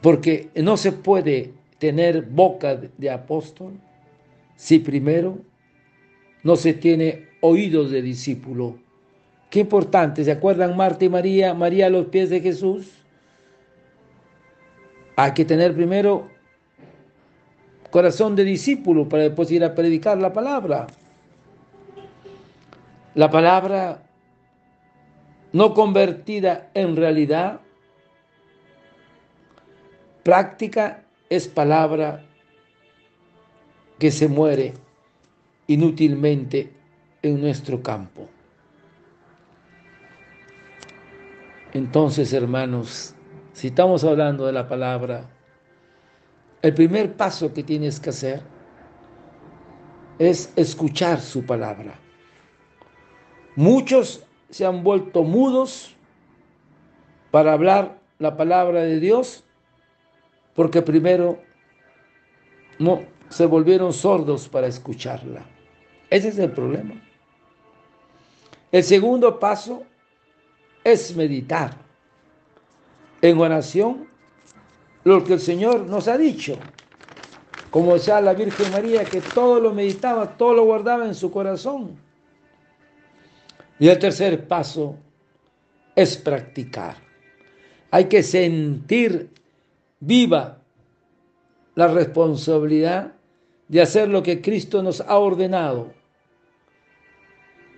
porque 0.00 0.50
no 0.54 0.76
se 0.76 0.92
puede 0.92 1.52
tener 1.78 2.22
boca 2.22 2.76
de 2.76 3.10
apóstol 3.10 3.72
si 4.56 4.78
primero 4.78 5.38
no 6.42 6.56
se 6.56 6.74
tiene 6.74 7.28
oídos 7.40 7.90
de 7.90 8.02
discípulo. 8.02 8.78
Qué 9.50 9.60
importante, 9.60 10.24
¿se 10.24 10.30
acuerdan 10.30 10.76
Marta 10.76 11.04
y 11.04 11.08
María? 11.08 11.54
María 11.54 11.86
a 11.86 11.90
los 11.90 12.06
pies 12.06 12.30
de 12.30 12.40
Jesús. 12.40 12.92
Hay 15.16 15.32
que 15.32 15.44
tener 15.44 15.74
primero 15.74 16.28
corazón 17.90 18.36
de 18.36 18.44
discípulo 18.44 19.08
para 19.08 19.24
después 19.24 19.50
ir 19.50 19.64
a 19.64 19.74
predicar 19.74 20.18
la 20.18 20.32
palabra. 20.32 20.86
La 23.18 23.28
palabra 23.28 24.00
no 25.52 25.74
convertida 25.74 26.70
en 26.72 26.94
realidad 26.94 27.60
práctica 30.22 31.02
es 31.28 31.48
palabra 31.48 32.24
que 33.98 34.12
se 34.12 34.28
muere 34.28 34.72
inútilmente 35.66 36.72
en 37.20 37.40
nuestro 37.40 37.82
campo. 37.82 38.28
Entonces, 41.72 42.32
hermanos, 42.32 43.16
si 43.52 43.66
estamos 43.66 44.04
hablando 44.04 44.46
de 44.46 44.52
la 44.52 44.68
palabra, 44.68 45.28
el 46.62 46.72
primer 46.72 47.14
paso 47.14 47.52
que 47.52 47.64
tienes 47.64 47.98
que 47.98 48.10
hacer 48.10 48.42
es 50.20 50.52
escuchar 50.54 51.20
su 51.20 51.44
palabra. 51.44 51.98
Muchos 53.58 54.22
se 54.50 54.64
han 54.64 54.84
vuelto 54.84 55.24
mudos 55.24 55.96
para 57.32 57.54
hablar 57.54 57.98
la 58.20 58.36
palabra 58.36 58.82
de 58.82 59.00
Dios 59.00 59.42
porque 60.54 60.80
primero 60.80 61.40
no 62.78 63.00
se 63.28 63.46
volvieron 63.46 63.92
sordos 63.92 64.48
para 64.48 64.68
escucharla. 64.68 65.44
Ese 66.08 66.28
es 66.28 66.38
el 66.38 66.52
problema. 66.52 67.02
El 68.70 68.84
segundo 68.84 69.40
paso 69.40 69.82
es 70.84 71.16
meditar 71.16 71.76
en 73.22 73.40
oración 73.40 74.06
lo 75.02 75.24
que 75.24 75.32
el 75.32 75.40
Señor 75.40 75.80
nos 75.80 76.06
ha 76.06 76.16
dicho. 76.16 76.56
Como 77.70 77.94
decía 77.94 78.20
la 78.20 78.34
Virgen 78.34 78.70
María, 78.70 79.04
que 79.04 79.20
todo 79.20 79.58
lo 79.58 79.72
meditaba, 79.72 80.36
todo 80.36 80.54
lo 80.54 80.64
guardaba 80.64 81.06
en 81.06 81.16
su 81.16 81.32
corazón. 81.32 82.06
Y 83.78 83.88
el 83.88 83.98
tercer 83.98 84.46
paso 84.46 84.96
es 85.94 86.16
practicar. 86.16 86.96
Hay 87.90 88.04
que 88.04 88.22
sentir 88.22 89.30
viva 90.00 90.58
la 91.74 91.88
responsabilidad 91.88 93.12
de 93.68 93.80
hacer 93.80 94.08
lo 94.08 94.22
que 94.22 94.40
Cristo 94.40 94.82
nos 94.82 95.00
ha 95.00 95.18
ordenado. 95.18 95.92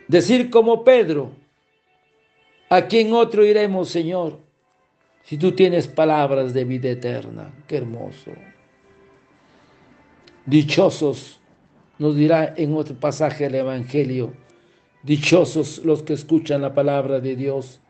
Decir 0.08 0.50
como 0.50 0.84
Pedro, 0.84 1.32
¿a 2.68 2.86
quién 2.86 3.12
otro 3.12 3.44
iremos, 3.44 3.88
Señor? 3.88 4.38
Si 5.24 5.36
tú 5.36 5.52
tienes 5.52 5.86
palabras 5.86 6.52
de 6.54 6.64
vida 6.64 6.90
eterna, 6.90 7.52
qué 7.66 7.76
hermoso. 7.76 8.32
Dichosos, 10.46 11.38
nos 11.98 12.16
dirá 12.16 12.54
en 12.56 12.74
otro 12.74 12.94
pasaje 12.96 13.44
del 13.44 13.56
Evangelio, 13.56 14.32
dichosos 15.02 15.82
los 15.84 16.02
que 16.02 16.14
escuchan 16.14 16.62
la 16.62 16.74
palabra 16.74 17.20
de 17.20 17.36
Dios 17.36 17.80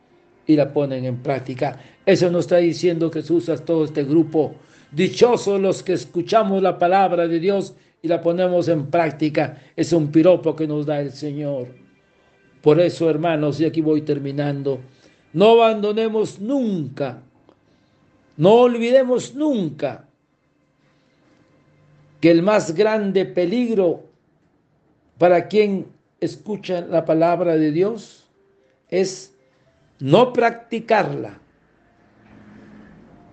y 0.47 0.57
la 0.57 0.73
ponen 0.73 1.05
en 1.05 1.19
práctica. 1.23 1.79
Eso 2.07 2.31
nos 2.31 2.45
está 2.45 2.57
diciendo 2.57 3.11
Jesús 3.11 3.49
a 3.49 3.57
todo 3.57 3.85
este 3.85 4.05
grupo. 4.05 4.55
Dichosos 4.93 5.61
los 5.61 5.83
que 5.83 5.93
escuchamos 5.93 6.63
la 6.63 6.79
palabra 6.79 7.29
de 7.29 7.39
Dios 7.39 7.75
y 8.03 8.09
la 8.09 8.21
ponemos 8.21 8.69
en 8.69 8.87
práctica. 8.87 9.59
Es 9.77 9.93
un 9.93 10.11
piropo 10.11 10.57
que 10.57 10.67
nos 10.67 10.87
da 10.87 11.01
el 11.01 11.13
Señor. 11.13 11.69
Por 12.63 12.81
eso, 12.81 13.09
hermanos, 13.09 13.61
y 13.61 13.65
aquí 13.65 13.81
voy 13.81 14.03
terminando, 14.03 14.81
no 15.33 15.63
abandonemos 15.63 16.41
nunca, 16.41 17.23
no 18.37 18.53
olvidemos 18.53 19.35
nunca 19.35 20.07
que 22.21 22.31
el 22.31 22.43
más 22.43 22.75
grande 22.75 23.25
peligro 23.25 24.05
para 25.17 25.49
quien 25.49 25.87
escucha 26.21 26.83
la 26.83 27.05
palabra 27.05 27.57
de 27.57 27.73
Dios 27.73 28.29
es 28.89 29.35
no 29.99 30.33
practicarla. 30.33 31.39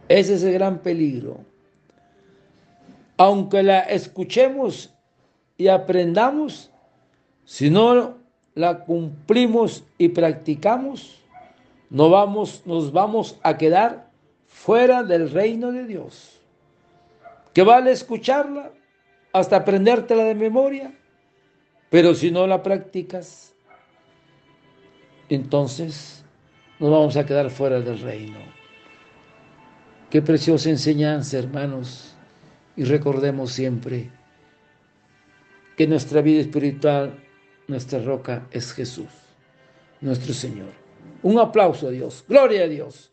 Ese 0.07 0.35
es 0.35 0.43
el 0.43 0.53
gran 0.53 0.79
peligro. 0.79 1.39
Aunque 3.17 3.63
la 3.63 3.79
escuchemos 3.79 4.93
y 5.57 5.67
aprendamos, 5.67 6.71
si 7.45 7.69
no 7.69 8.17
la 8.53 8.79
cumplimos 8.85 9.83
y 9.97 10.09
practicamos, 10.09 11.19
no 11.89 12.09
vamos, 12.09 12.63
nos 12.65 12.91
vamos 12.91 13.39
a 13.43 13.57
quedar 13.57 14.09
fuera 14.47 15.03
del 15.03 15.31
reino 15.31 15.71
de 15.71 15.85
Dios. 15.85 16.41
¿Qué 17.53 17.63
vale 17.63 17.91
escucharla 17.91 18.71
hasta 19.33 19.57
aprendértela 19.57 20.23
de 20.25 20.35
memoria? 20.35 20.93
Pero 21.89 22.13
si 22.13 22.31
no 22.31 22.47
la 22.47 22.63
practicas, 22.63 23.53
entonces 25.29 26.23
nos 26.79 26.91
vamos 26.91 27.17
a 27.17 27.25
quedar 27.25 27.49
fuera 27.49 27.79
del 27.79 27.99
reino. 27.99 28.39
Qué 30.09 30.21
preciosa 30.21 30.69
enseñanza, 30.69 31.37
hermanos. 31.37 32.15
Y 32.75 32.83
recordemos 32.83 33.51
siempre 33.51 34.09
que 35.75 35.87
nuestra 35.87 36.21
vida 36.21 36.41
espiritual, 36.41 37.23
nuestra 37.67 37.99
roca 37.99 38.47
es 38.51 38.71
Jesús, 38.71 39.09
nuestro 40.01 40.33
Señor. 40.33 40.69
Un 41.23 41.39
aplauso 41.39 41.87
a 41.87 41.91
Dios. 41.91 42.23
Gloria 42.27 42.63
a 42.63 42.67
Dios. 42.67 43.11